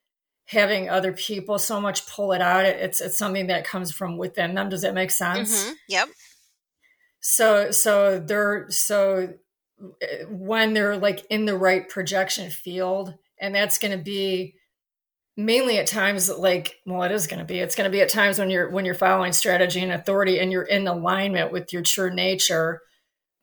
having 0.45 0.89
other 0.89 1.11
people 1.11 1.57
so 1.57 1.81
much 1.81 2.07
pull 2.07 2.31
it 2.31 2.41
out, 2.41 2.65
it's 2.65 3.01
it's 3.01 3.17
something 3.17 3.47
that 3.47 3.65
comes 3.65 3.91
from 3.91 4.17
within 4.17 4.55
them. 4.55 4.69
Does 4.69 4.81
that 4.81 4.93
make 4.93 5.11
sense? 5.11 5.63
Mm-hmm. 5.63 5.73
Yep. 5.89 6.07
So 7.19 7.71
so 7.71 8.19
they're 8.19 8.69
so 8.69 9.33
when 10.29 10.73
they're 10.73 10.97
like 10.97 11.25
in 11.29 11.45
the 11.45 11.57
right 11.57 11.87
projection 11.87 12.49
field, 12.49 13.13
and 13.39 13.53
that's 13.53 13.77
going 13.77 13.97
to 13.97 14.03
be 14.03 14.55
mainly 15.37 15.77
at 15.79 15.87
times 15.87 16.29
like 16.29 16.75
well 16.85 17.03
it 17.03 17.11
is 17.11 17.27
going 17.27 17.39
to 17.39 17.45
be 17.45 17.59
it's 17.59 17.75
going 17.75 17.89
to 17.89 17.91
be 17.91 18.01
at 18.01 18.07
times 18.07 18.39
when 18.39 18.49
you're 18.49 18.69
when 18.69 18.85
you're 18.85 18.93
following 18.93 19.33
strategy 19.33 19.81
and 19.81 19.91
authority 19.91 20.39
and 20.39 20.49
you're 20.49 20.63
in 20.63 20.87
alignment 20.87 21.51
with 21.51 21.73
your 21.73 21.81
true 21.81 22.09
nature 22.13 22.79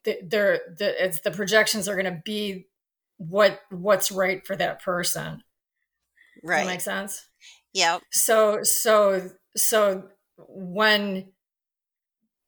they're 0.05 0.61
the, 0.79 1.05
it's 1.05 1.21
the 1.21 1.31
projections 1.31 1.89
are 1.89 1.95
going 1.95 2.13
to 2.13 2.23
be 2.25 2.67
what 3.29 3.61
what's 3.71 4.11
right 4.11 4.47
for 4.47 4.57
that 4.57 4.83
person. 4.83 5.43
Right. 6.43 6.59
Does 6.59 6.67
that 6.67 6.73
make 6.73 6.81
sense? 6.81 7.27
Yeah. 7.73 7.99
So 8.11 8.61
so 8.63 9.31
so 9.57 10.05
when 10.39 11.33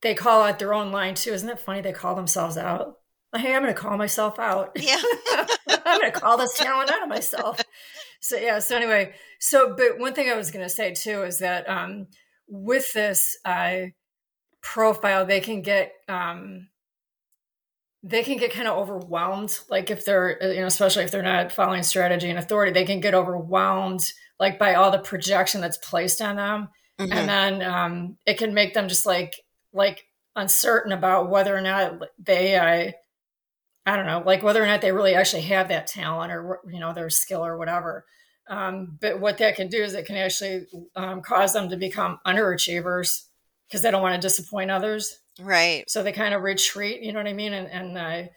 they 0.03 0.15
call 0.15 0.43
out 0.43 0.59
their 0.59 0.75
own 0.75 0.93
line 0.93 1.15
too, 1.15 1.33
isn't 1.33 1.49
it 1.49 1.61
funny 1.61 1.81
they 1.81 1.93
call 1.93 2.15
themselves 2.15 2.57
out? 2.57 2.97
Hey, 3.35 3.55
I'm 3.55 3.63
gonna 3.63 3.75
call 3.75 3.97
myself 3.97 4.39
out. 4.39 4.77
Yeah. 4.81 5.01
I'm 5.87 6.01
gonna 6.01 6.13
call 6.13 6.39
this 6.39 6.57
talent 6.57 6.91
out 6.91 7.03
of 7.03 7.09
myself. 7.09 7.61
So 8.21 8.37
yeah, 8.37 8.59
so 8.59 8.77
anyway, 8.77 9.15
so 9.39 9.75
but 9.77 9.99
one 9.99 10.15
thing 10.15 10.31
I 10.31 10.37
was 10.37 10.51
gonna 10.51 10.69
say 10.69 10.95
too 10.95 11.23
is 11.25 11.39
that 11.39 11.69
um 11.69 12.07
with 12.49 12.93
this 12.93 13.37
uh 13.45 13.87
profile 14.63 15.27
they 15.27 15.41
can 15.41 15.63
get 15.63 15.93
um 16.09 16.69
they 18.07 18.23
can 18.23 18.37
get 18.37 18.53
kind 18.53 18.69
of 18.69 18.77
overwhelmed 18.77 19.59
like 19.71 19.91
if 19.91 20.05
they're 20.05 20.39
uh, 20.41 20.49
you 20.49 20.61
know 20.61 20.67
especially 20.67 21.03
if 21.05 21.11
they're 21.11 21.23
not 21.23 21.51
following 21.51 21.83
strategy 21.83 22.29
and 22.29 22.39
authority 22.39 22.71
they 22.71 22.85
can 22.85 23.01
get 23.01 23.15
overwhelmed 23.15 24.13
like 24.39 24.59
by 24.59 24.75
all 24.75 24.91
the 24.91 24.99
projection 24.99 25.61
that's 25.61 25.79
placed 25.79 26.21
on 26.21 26.37
them. 26.37 26.69
Mm-hmm. 27.01 27.13
and 27.13 27.29
then 27.29 27.63
um, 27.63 28.17
it 28.25 28.39
can 28.39 28.55
make 28.55 28.73
them 28.73 28.89
just 28.89 29.05
like 29.05 29.41
like 29.73 30.07
uncertain 30.37 30.93
about 30.93 31.29
whether 31.29 31.57
or 31.57 31.61
not 31.61 32.01
they 32.21 32.55
uh, 32.55 32.93
i 33.87 33.97
don't 33.97 34.07
know 34.07 34.23
like 34.25 34.45
whether 34.45 34.63
or 34.63 34.67
not 34.67 34.81
they 34.81 34.93
really 34.93 35.15
actually 35.15 35.43
have 35.43 35.69
that 35.69 35.89
talent 35.89 36.31
or 36.31 36.61
you 36.71 36.79
know 36.79 36.93
their 36.93 37.11
skill 37.11 37.45
or 37.45 37.59
whatever. 37.59 38.05
Um, 38.47 38.99
but 39.01 39.21
what 39.21 39.39
that 39.39 39.57
can 39.57 39.69
do 39.69 39.83
is 39.83 39.95
it 39.95 40.05
can 40.05 40.17
actually 40.17 40.67
um, 40.95 41.23
cause 41.23 41.55
them 41.55 41.71
to 41.71 41.79
become 41.79 42.19
underachievers 42.27 43.23
because 43.67 43.81
they 43.81 43.91
don't 43.91 44.03
want 44.03 44.21
to 44.21 44.21
disappoint 44.21 44.71
others 44.71 45.19
Right. 45.41 45.89
So 45.89 46.03
they 46.03 46.13
kind 46.13 46.35
of 46.35 46.43
retreat, 46.43 47.03
you 47.03 47.13
know 47.13 47.19
what 47.19 47.29
I 47.29 47.33
mean? 47.33 47.53
And, 47.53 47.69
and 47.69 47.99
uh, 47.99 48.29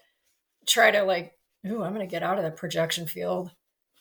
try 0.66 0.92
to 0.92 1.04
like, 1.04 1.34
ooh, 1.66 1.84
I'm 1.84 1.94
going 1.94 2.08
to 2.08 2.12
get 2.12 2.24
out 2.24 2.38
of 2.38 2.44
the 2.44 2.52
projection 2.52 3.08
field. 3.08 3.52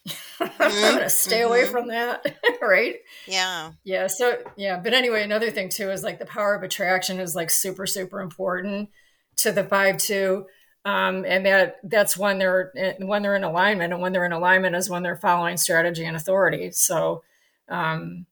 Mm-hmm. 0.39 0.63
I'm 0.63 0.93
going 0.93 1.03
to 1.03 1.09
stay 1.09 1.41
mm-hmm. 1.41 1.49
away 1.49 1.67
from 1.67 1.89
that. 1.89 2.23
right. 2.63 2.97
Yeah. 3.27 3.73
Yeah. 3.85 4.07
So, 4.07 4.37
yeah. 4.57 4.79
But 4.79 4.93
anyway, 4.93 5.23
another 5.23 5.51
thing 5.51 5.71
too 5.71 5.91
is 5.91 6.03
like 6.03 6.19
the 6.19 6.27
power 6.27 6.55
of 6.55 6.63
attraction 6.63 7.21
is 7.21 7.35
like 7.35 7.49
super, 7.51 7.87
super 7.87 8.21
important 8.21 8.91
to 9.39 9.53
the 9.53 9.65
five 9.65 9.97
two. 9.97 10.45
Um, 10.85 11.25
and 11.27 11.45
that 11.47 11.77
that's 11.83 12.17
when 12.17 12.39
they're 12.39 12.73
when 13.01 13.23
they're 13.23 13.35
in 13.35 13.45
alignment, 13.45 13.93
and 13.93 14.01
when 14.01 14.13
they're 14.13 14.25
in 14.25 14.33
alignment 14.33 14.77
is 14.77 14.89
when 14.89 15.03
they're 15.03 15.17
following 15.17 15.57
strategy 15.57 16.05
and 16.05 16.17
authority. 16.17 16.71
So, 16.71 17.25
um, 17.69 18.27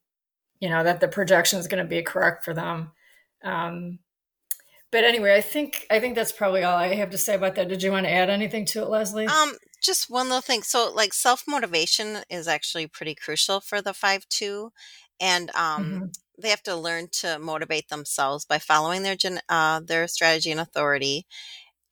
you 0.61 0.69
know 0.69 0.85
that 0.85 1.01
the 1.01 1.09
projection 1.09 1.59
is 1.59 1.67
going 1.67 1.83
to 1.83 1.89
be 1.89 2.03
correct 2.03 2.45
for 2.45 2.55
them. 2.55 2.93
Um, 3.43 3.99
but 4.95 5.03
anyway, 5.03 5.35
I 5.35 5.41
think 5.41 5.89
I 5.91 5.99
think 5.99 6.15
that's 6.15 6.31
probably 6.31 6.63
all 6.63 6.77
I 6.77 6.95
have 6.95 7.11
to 7.11 7.19
say 7.19 7.35
about 7.35 7.57
that. 7.57 7.67
Did 7.67 7.83
you 7.83 7.91
want 7.91 8.07
to 8.07 8.13
add 8.13 8.31
anything 8.31 8.65
to 8.67 8.83
it, 8.83 8.89
Leslie? 8.89 9.27
Um, 9.27 9.55
just 9.83 10.09
one 10.09 10.29
little 10.29 10.41
thing. 10.41 10.63
So, 10.63 10.93
like 10.95 11.13
self 11.13 11.43
motivation 11.49 12.19
is 12.31 12.47
actually 12.47 12.87
pretty 12.87 13.17
crucial 13.17 13.59
for 13.59 13.83
the 13.83 13.93
five 13.93 14.25
two, 14.29 14.71
and 15.21 15.51
um, 15.57 15.85
mm-hmm. 15.85 16.05
they 16.41 16.49
have 16.49 16.63
to 16.63 16.77
learn 16.77 17.09
to 17.15 17.41
motivate 17.41 17.89
themselves 17.89 18.45
by 18.45 18.61
following 18.61 19.03
their 19.03 19.17
gen- 19.17 19.41
uh, 19.49 19.81
their 19.81 20.07
strategy 20.07 20.53
and 20.53 20.61
authority. 20.61 21.27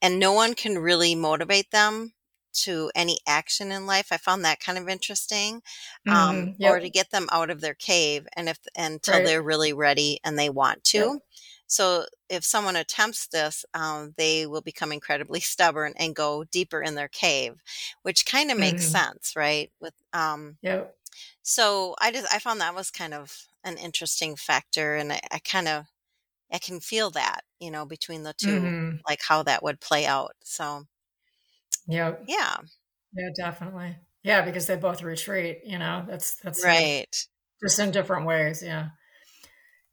And 0.00 0.20
no 0.20 0.32
one 0.32 0.54
can 0.54 0.78
really 0.78 1.16
motivate 1.16 1.72
them 1.72 2.12
to 2.52 2.92
any 2.94 3.18
action 3.26 3.72
in 3.72 3.84
life. 3.84 4.12
I 4.12 4.16
found 4.16 4.44
that 4.44 4.60
kind 4.60 4.78
of 4.78 4.88
interesting. 4.88 5.62
Um, 6.06 6.14
Mhm, 6.14 6.54
yep. 6.58 6.70
or 6.70 6.78
to 6.78 6.90
get 6.90 7.10
them 7.10 7.28
out 7.32 7.50
of 7.50 7.60
their 7.60 7.74
cave 7.74 8.28
and 8.36 8.48
if 8.48 8.58
until 8.76 9.14
Right. 9.14 9.24
they're 9.24 9.42
really 9.42 9.72
ready 9.72 10.20
and 10.22 10.38
they 10.38 10.50
want 10.50 10.84
to. 10.84 10.98
Yep. 10.98 11.22
So 11.72 12.06
if 12.28 12.44
someone 12.44 12.76
attempts 12.76 13.28
this, 13.28 13.64
um, 13.74 14.14
they 14.16 14.46
will 14.46 14.60
become 14.62 14.92
incredibly 14.92 15.40
stubborn 15.54 15.94
and 15.96 16.14
go 16.16 16.44
deeper 16.44 16.82
in 16.82 16.94
their 16.94 17.08
cave, 17.08 17.62
which 18.02 18.26
kind 18.26 18.50
of 18.50 18.58
makes 18.58 18.84
Mhm. 18.84 18.90
sense, 18.90 19.34
right? 19.36 19.72
With 19.80 19.94
um, 20.12 20.58
Yep. 20.62 20.96
so 21.42 21.94
I 22.00 22.12
just 22.12 22.32
I 22.34 22.38
found 22.38 22.60
that 22.60 22.74
was 22.74 22.90
kind 22.90 23.14
of 23.14 23.36
an 23.64 23.76
interesting 23.78 24.36
factor, 24.36 24.96
and 24.96 25.12
I, 25.12 25.20
I 25.32 25.38
kind 25.40 25.68
of 25.68 25.86
I 26.52 26.58
can 26.60 26.80
feel 26.80 27.10
that 27.12 27.42
you 27.60 27.70
know 27.72 27.86
between 27.86 28.24
the 28.24 28.34
2 28.34 28.74
Mhm. 28.80 29.02
like 29.08 29.22
how 29.22 29.42
that 29.44 29.62
would 29.64 29.80
play 29.80 30.06
out. 30.06 30.34
So 30.44 30.84
yeah, 31.86 32.16
yeah, 32.26 32.58
Yeah, 33.12 33.28
definitely. 33.36 33.98
Yeah, 34.22 34.42
because 34.44 34.66
they 34.66 34.76
both 34.76 35.02
retreat, 35.02 35.62
you 35.64 35.78
know. 35.78 36.04
That's 36.08 36.36
that's 36.36 36.64
right. 36.64 37.14
just 37.62 37.78
in 37.78 37.90
different 37.92 38.26
ways, 38.26 38.62
yeah. 38.62 38.90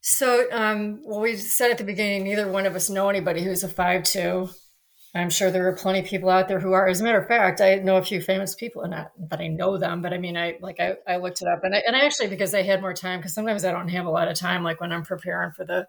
So, 0.01 0.47
um, 0.51 1.01
well, 1.03 1.19
we 1.19 1.35
said 1.35 1.71
at 1.71 1.77
the 1.77 1.83
beginning, 1.83 2.23
neither 2.23 2.49
one 2.49 2.65
of 2.65 2.75
us 2.75 2.89
know 2.89 3.09
anybody 3.09 3.43
who's 3.43 3.63
a 3.63 3.67
five 3.69 4.03
two. 4.03 4.49
I'm 5.15 5.31
sure 5.31 5.49
there 5.49 5.67
are 5.67 5.75
plenty 5.75 5.99
of 5.99 6.05
people 6.05 6.29
out 6.29 6.47
there 6.47 6.59
who 6.59 6.73
are. 6.73 6.87
As 6.87 7.01
a 7.01 7.03
matter 7.03 7.19
of 7.19 7.27
fact, 7.27 7.61
I 7.61 7.75
know 7.75 7.97
a 7.97 8.03
few 8.03 8.21
famous 8.21 8.53
people, 8.53 8.83
and 8.83 8.91
not 8.91 9.11
that 9.29 9.39
I 9.39 9.47
know 9.47 9.77
them, 9.77 10.01
but 10.01 10.13
I 10.13 10.17
mean, 10.19 10.37
I 10.37 10.57
like 10.61 10.79
I, 10.79 10.97
I 11.07 11.17
looked 11.17 11.41
it 11.41 11.47
up, 11.47 11.63
and 11.63 11.75
I, 11.75 11.79
and 11.85 11.95
I 11.95 12.01
actually 12.05 12.27
because 12.27 12.53
I 12.53 12.61
had 12.61 12.79
more 12.81 12.93
time 12.93 13.19
because 13.19 13.33
sometimes 13.33 13.65
I 13.65 13.71
don't 13.71 13.89
have 13.89 14.05
a 14.05 14.11
lot 14.11 14.27
of 14.27 14.37
time, 14.37 14.63
like 14.63 14.79
when 14.79 14.91
I'm 14.91 15.03
preparing 15.03 15.51
for 15.51 15.65
the 15.65 15.87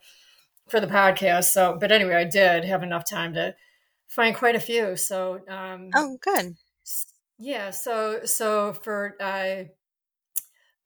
for 0.69 0.81
the 0.81 0.87
podcast. 0.87 1.45
So, 1.51 1.77
but 1.79 1.93
anyway, 1.93 2.15
I 2.15 2.25
did 2.25 2.65
have 2.65 2.83
enough 2.83 3.09
time 3.09 3.35
to 3.35 3.55
find 4.09 4.35
quite 4.35 4.57
a 4.57 4.61
few. 4.61 4.97
So, 4.97 5.41
um, 5.49 5.91
Oh, 5.95 6.17
good. 6.23 6.55
yeah. 7.39 7.71
So, 7.71 8.21
so 8.25 8.73
for 8.73 9.17
uh, 9.21 9.65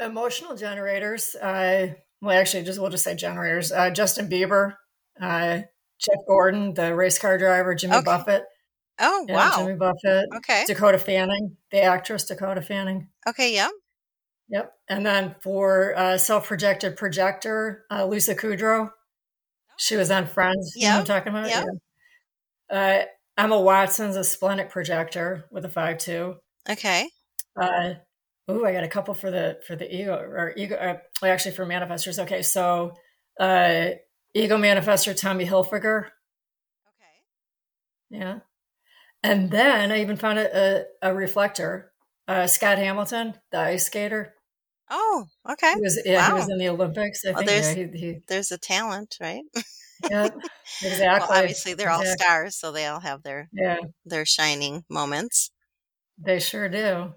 emotional 0.00 0.56
generators, 0.56 1.34
uh, 1.36 1.94
well, 2.24 2.38
actually, 2.38 2.64
just 2.64 2.80
we'll 2.80 2.90
just 2.90 3.04
say 3.04 3.14
generators. 3.14 3.70
Uh, 3.72 3.90
Justin 3.90 4.28
Bieber, 4.28 4.74
uh, 5.20 5.60
Jeff 6.00 6.18
Gordon, 6.26 6.74
the 6.74 6.94
race 6.94 7.18
car 7.18 7.38
driver, 7.38 7.74
Jimmy 7.74 7.96
Okay. 7.96 8.04
Buffett, 8.04 8.42
Oh, 9.00 9.24
yeah, 9.28 9.34
wow. 9.34 9.52
Jimmy 9.58 9.76
Buffett, 9.76 10.26
Okay. 10.36 10.64
Dakota 10.66 10.98
Fanning, 10.98 11.56
the 11.70 11.82
actress 11.82 12.24
Dakota 12.24 12.62
Fanning. 12.62 13.08
Okay. 13.28 13.54
Yeah. 13.54 13.68
Yep. 14.48 14.72
And 14.88 15.04
then 15.06 15.34
for 15.42 15.94
uh, 15.96 16.18
self-projected 16.18 16.96
projector, 16.96 17.84
uh, 17.90 18.06
Lisa 18.06 18.34
Kudrow. 18.34 18.90
She 19.78 19.96
was 19.96 20.10
on 20.10 20.26
Friends. 20.26 20.74
You 20.76 20.88
know 20.88 20.98
I'm 20.98 21.04
talking 21.04 21.30
about? 21.30 21.48
Yep. 21.48 21.64
Yeah. 22.70 22.76
Uh, 22.76 23.04
Emma 23.36 23.60
Watson's 23.60 24.14
a 24.16 24.22
splenic 24.22 24.70
projector 24.70 25.46
with 25.50 25.64
a 25.64 25.68
five 25.68 25.98
two. 25.98 26.36
Okay. 26.70 27.08
Uh, 27.60 27.94
ooh, 28.50 28.64
I 28.66 28.72
got 28.72 28.84
a 28.84 28.88
couple 28.88 29.14
for 29.14 29.30
the 29.30 29.60
for 29.66 29.76
the 29.76 29.92
ego 29.94 30.16
or 30.16 30.52
ego. 30.56 30.76
Uh, 30.76 31.26
actually, 31.26 31.54
for 31.54 31.66
manifestors. 31.66 32.22
Okay, 32.22 32.42
so 32.42 32.94
uh, 33.40 33.90
ego 34.34 34.56
manifestor 34.58 35.18
Tommy 35.18 35.46
Hilfiger. 35.46 36.06
Okay. 36.88 37.24
Yeah, 38.10 38.40
and 39.22 39.50
then 39.50 39.92
I 39.92 40.00
even 40.00 40.16
found 40.16 40.38
a 40.38 40.84
a, 41.02 41.10
a 41.10 41.14
reflector. 41.14 41.92
Uh, 42.28 42.46
Scott 42.46 42.78
Hamilton, 42.78 43.34
the 43.52 43.58
ice 43.58 43.86
skater. 43.86 44.34
Oh, 44.90 45.26
okay. 45.50 45.74
He 45.74 45.80
was 45.80 46.00
yeah, 46.04 46.26
he 46.26 46.32
was 46.32 46.48
in 46.48 46.58
the 46.58 46.68
Olympics. 46.68 47.24
I 47.24 47.32
Well, 47.32 47.38
think 47.42 47.50
yeah, 47.50 47.60
there's- 47.60 47.74
he, 47.74 47.98
he 47.98 48.20
There's 48.28 48.52
a 48.52 48.58
talent, 48.58 49.16
right? 49.20 49.42
yeah, 50.10 50.28
Well, 50.82 50.90
exactly. 50.92 51.36
obviously 51.36 51.74
they're 51.74 51.90
all 51.90 52.04
stars, 52.04 52.56
so 52.56 52.72
they 52.72 52.86
all 52.86 53.00
have 53.00 53.22
their 53.22 53.48
Yeah, 53.52 53.78
their 54.06 54.24
shining 54.26 54.84
moments. 54.88 55.50
they 56.18 56.40
sure 56.40 56.68
do. 56.68 57.14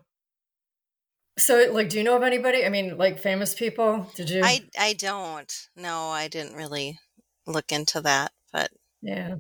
So, 1.37 1.69
like, 1.71 1.89
do 1.89 1.97
you 1.97 2.03
know 2.03 2.15
of 2.15 2.23
anybody? 2.23 2.65
I 2.65 2.69
mean, 2.69 2.97
like 2.97 3.19
famous 3.19 3.53
people? 3.53 4.09
Did 4.15 4.29
you? 4.29 4.41
I 4.43 4.61
I 4.77 4.93
don't. 4.93 5.51
No, 5.75 6.09
I 6.09 6.27
didn't 6.27 6.55
really 6.55 6.99
look 7.45 7.71
into 7.71 8.01
that, 8.01 8.31
but 8.51 8.71
Yeah, 9.01 9.35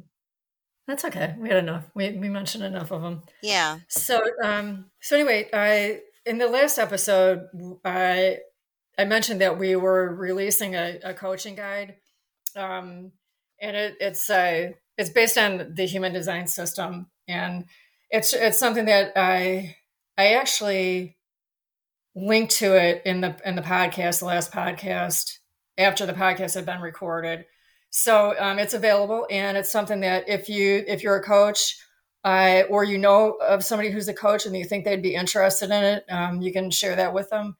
that's 0.87 1.03
okay. 1.05 1.35
We 1.39 1.49
had 1.49 1.57
enough. 1.57 1.85
We 1.95 2.11
we 2.11 2.29
mentioned 2.29 2.63
enough 2.63 2.91
of 2.91 3.01
them. 3.01 3.23
yeah. 3.41 3.79
So, 3.89 4.21
um, 4.43 4.91
so 5.01 5.15
anyway, 5.17 5.49
I 5.53 6.01
in 6.25 6.37
the 6.37 6.47
last 6.47 6.77
episode, 6.77 7.47
I 7.83 8.39
I 8.97 9.05
mentioned 9.05 9.41
that 9.41 9.57
we 9.57 9.75
were 9.75 10.15
releasing 10.15 10.75
a, 10.75 10.99
a 11.03 11.13
coaching 11.13 11.55
guide, 11.55 11.95
um, 12.55 13.11
and 13.59 13.75
it, 13.75 13.95
it's 13.99 14.29
uh, 14.29 14.71
it's 14.97 15.09
based 15.09 15.37
on 15.37 15.73
the 15.75 15.85
human 15.85 16.13
design 16.13 16.47
system, 16.47 17.07
and 17.27 17.65
it's 18.09 18.33
it's 18.33 18.59
something 18.59 18.85
that 18.85 19.13
I 19.15 19.75
I 20.17 20.33
actually 20.35 21.16
linked 22.17 22.53
to 22.53 22.75
it 22.75 23.03
in 23.05 23.21
the 23.21 23.37
in 23.45 23.55
the 23.55 23.61
podcast, 23.61 24.19
the 24.19 24.25
last 24.25 24.51
podcast 24.51 25.37
after 25.77 26.05
the 26.05 26.13
podcast 26.13 26.55
had 26.55 26.65
been 26.65 26.81
recorded. 26.81 27.45
So 27.89 28.33
um, 28.39 28.59
it's 28.59 28.73
available, 28.73 29.27
and 29.29 29.57
it's 29.57 29.71
something 29.71 30.01
that 30.01 30.27
if 30.27 30.49
you 30.49 30.83
if 30.87 31.03
you're 31.03 31.17
a 31.17 31.23
coach 31.23 31.77
uh, 32.23 32.63
or 32.69 32.83
you 32.83 32.97
know 32.97 33.33
of 33.33 33.63
somebody 33.63 33.91
who's 33.91 34.07
a 34.07 34.13
coach 34.13 34.45
and 34.45 34.55
you 34.55 34.65
think 34.65 34.83
they'd 34.83 35.01
be 35.01 35.15
interested 35.15 35.69
in 35.69 35.83
it, 35.83 36.05
um, 36.09 36.41
you 36.41 36.51
can 36.51 36.71
share 36.71 36.95
that 36.95 37.13
with 37.13 37.29
them. 37.29 37.55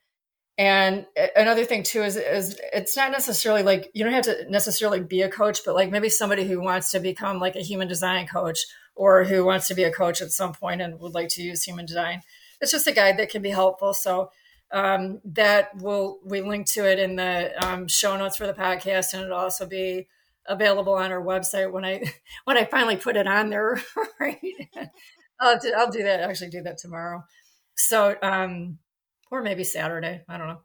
And 0.58 1.06
another 1.36 1.65
thing 1.65 1.84
too 1.84 2.02
is, 2.02 2.17
is 2.17 2.60
it's 2.74 2.98
not 2.98 3.12
necessarily 3.12 3.62
like 3.62 3.91
you 3.93 4.04
don't 4.04 4.13
have 4.13 4.26
to 4.26 4.50
necessarily 4.50 5.00
be 5.02 5.22
a 5.22 5.30
coach, 5.30 5.60
but 5.63 5.76
like 5.76 5.91
maybe 5.91 6.10
somebody 6.10 6.48
who 6.48 6.60
wants 6.60 6.91
to 6.91 7.00
become 7.00 7.39
like 7.39 7.56
a 7.56 7.62
human 7.62 7.88
design 7.88 8.26
coach 8.26 8.65
or 8.96 9.24
who 9.24 9.46
wants 9.46 9.67
to 9.67 9.76
be 9.76 9.84
a 9.84 9.91
coach 9.91 10.20
at 10.20 10.32
some 10.32 10.54
point 10.54 10.82
and 10.82 11.00
would 11.00 11.13
like 11.13 11.30
to 11.30 11.43
use 11.43 11.63
human 11.63 11.86
design. 11.86 12.24
It's 12.60 12.72
just 12.72 12.88
a 12.88 12.91
guide 12.91 13.20
that 13.20 13.30
can 13.30 13.43
be 13.43 13.52
helpful. 13.52 13.93
So 13.93 14.32
um, 14.71 15.21
that 15.25 15.75
will 15.77 16.19
we 16.25 16.41
link 16.41 16.67
to 16.71 16.89
it 16.89 16.99
in 16.99 17.15
the 17.15 17.51
um, 17.65 17.88
show 17.88 18.17
notes 18.17 18.38
for 18.38 18.47
the 18.47 18.53
podcast, 18.53 19.13
and 19.13 19.23
it'll 19.23 19.38
also 19.38 19.65
be 19.65 20.08
available 20.47 20.93
on 20.93 21.12
our 21.12 21.21
website 21.21 21.71
when 21.71 21.86
I 21.86 22.01
when 22.45 22.58
I 22.58 22.65
finally 22.65 22.97
put 22.97 23.17
it 23.17 23.27
on 23.27 23.49
there. 23.49 23.82
Right, 24.19 24.39
I'll 25.39 25.60
do, 25.60 25.71
I'll 25.77 25.91
do 25.91 26.03
that. 26.03 26.21
Actually, 26.21 26.49
do 26.49 26.63
that 26.63 26.80
tomorrow. 26.80 27.23
So, 27.75 28.15
um, 28.23 28.80
or 29.30 29.43
maybe 29.43 29.63
Saturday. 29.63 30.23
I 30.27 30.38
don't 30.38 30.47
know. 30.47 30.62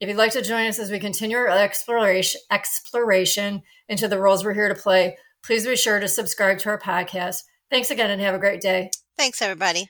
If 0.00 0.08
you'd 0.08 0.16
like 0.16 0.32
to 0.32 0.42
join 0.42 0.66
us 0.66 0.80
as 0.80 0.90
we 0.90 0.98
continue 0.98 1.36
our 1.36 1.48
exploration, 1.48 2.40
exploration 2.50 3.62
into 3.88 4.08
the 4.08 4.18
roles 4.18 4.44
we're 4.44 4.54
here 4.54 4.68
to 4.68 4.74
play, 4.74 5.16
please 5.44 5.64
be 5.66 5.76
sure 5.76 6.00
to 6.00 6.08
subscribe 6.08 6.58
to 6.60 6.70
our 6.70 6.80
podcast. 6.80 7.42
Thanks 7.70 7.90
again 7.90 8.10
and 8.10 8.20
have 8.20 8.34
a 8.34 8.38
great 8.38 8.60
day. 8.60 8.90
Thanks 9.16 9.40
everybody. 9.42 9.88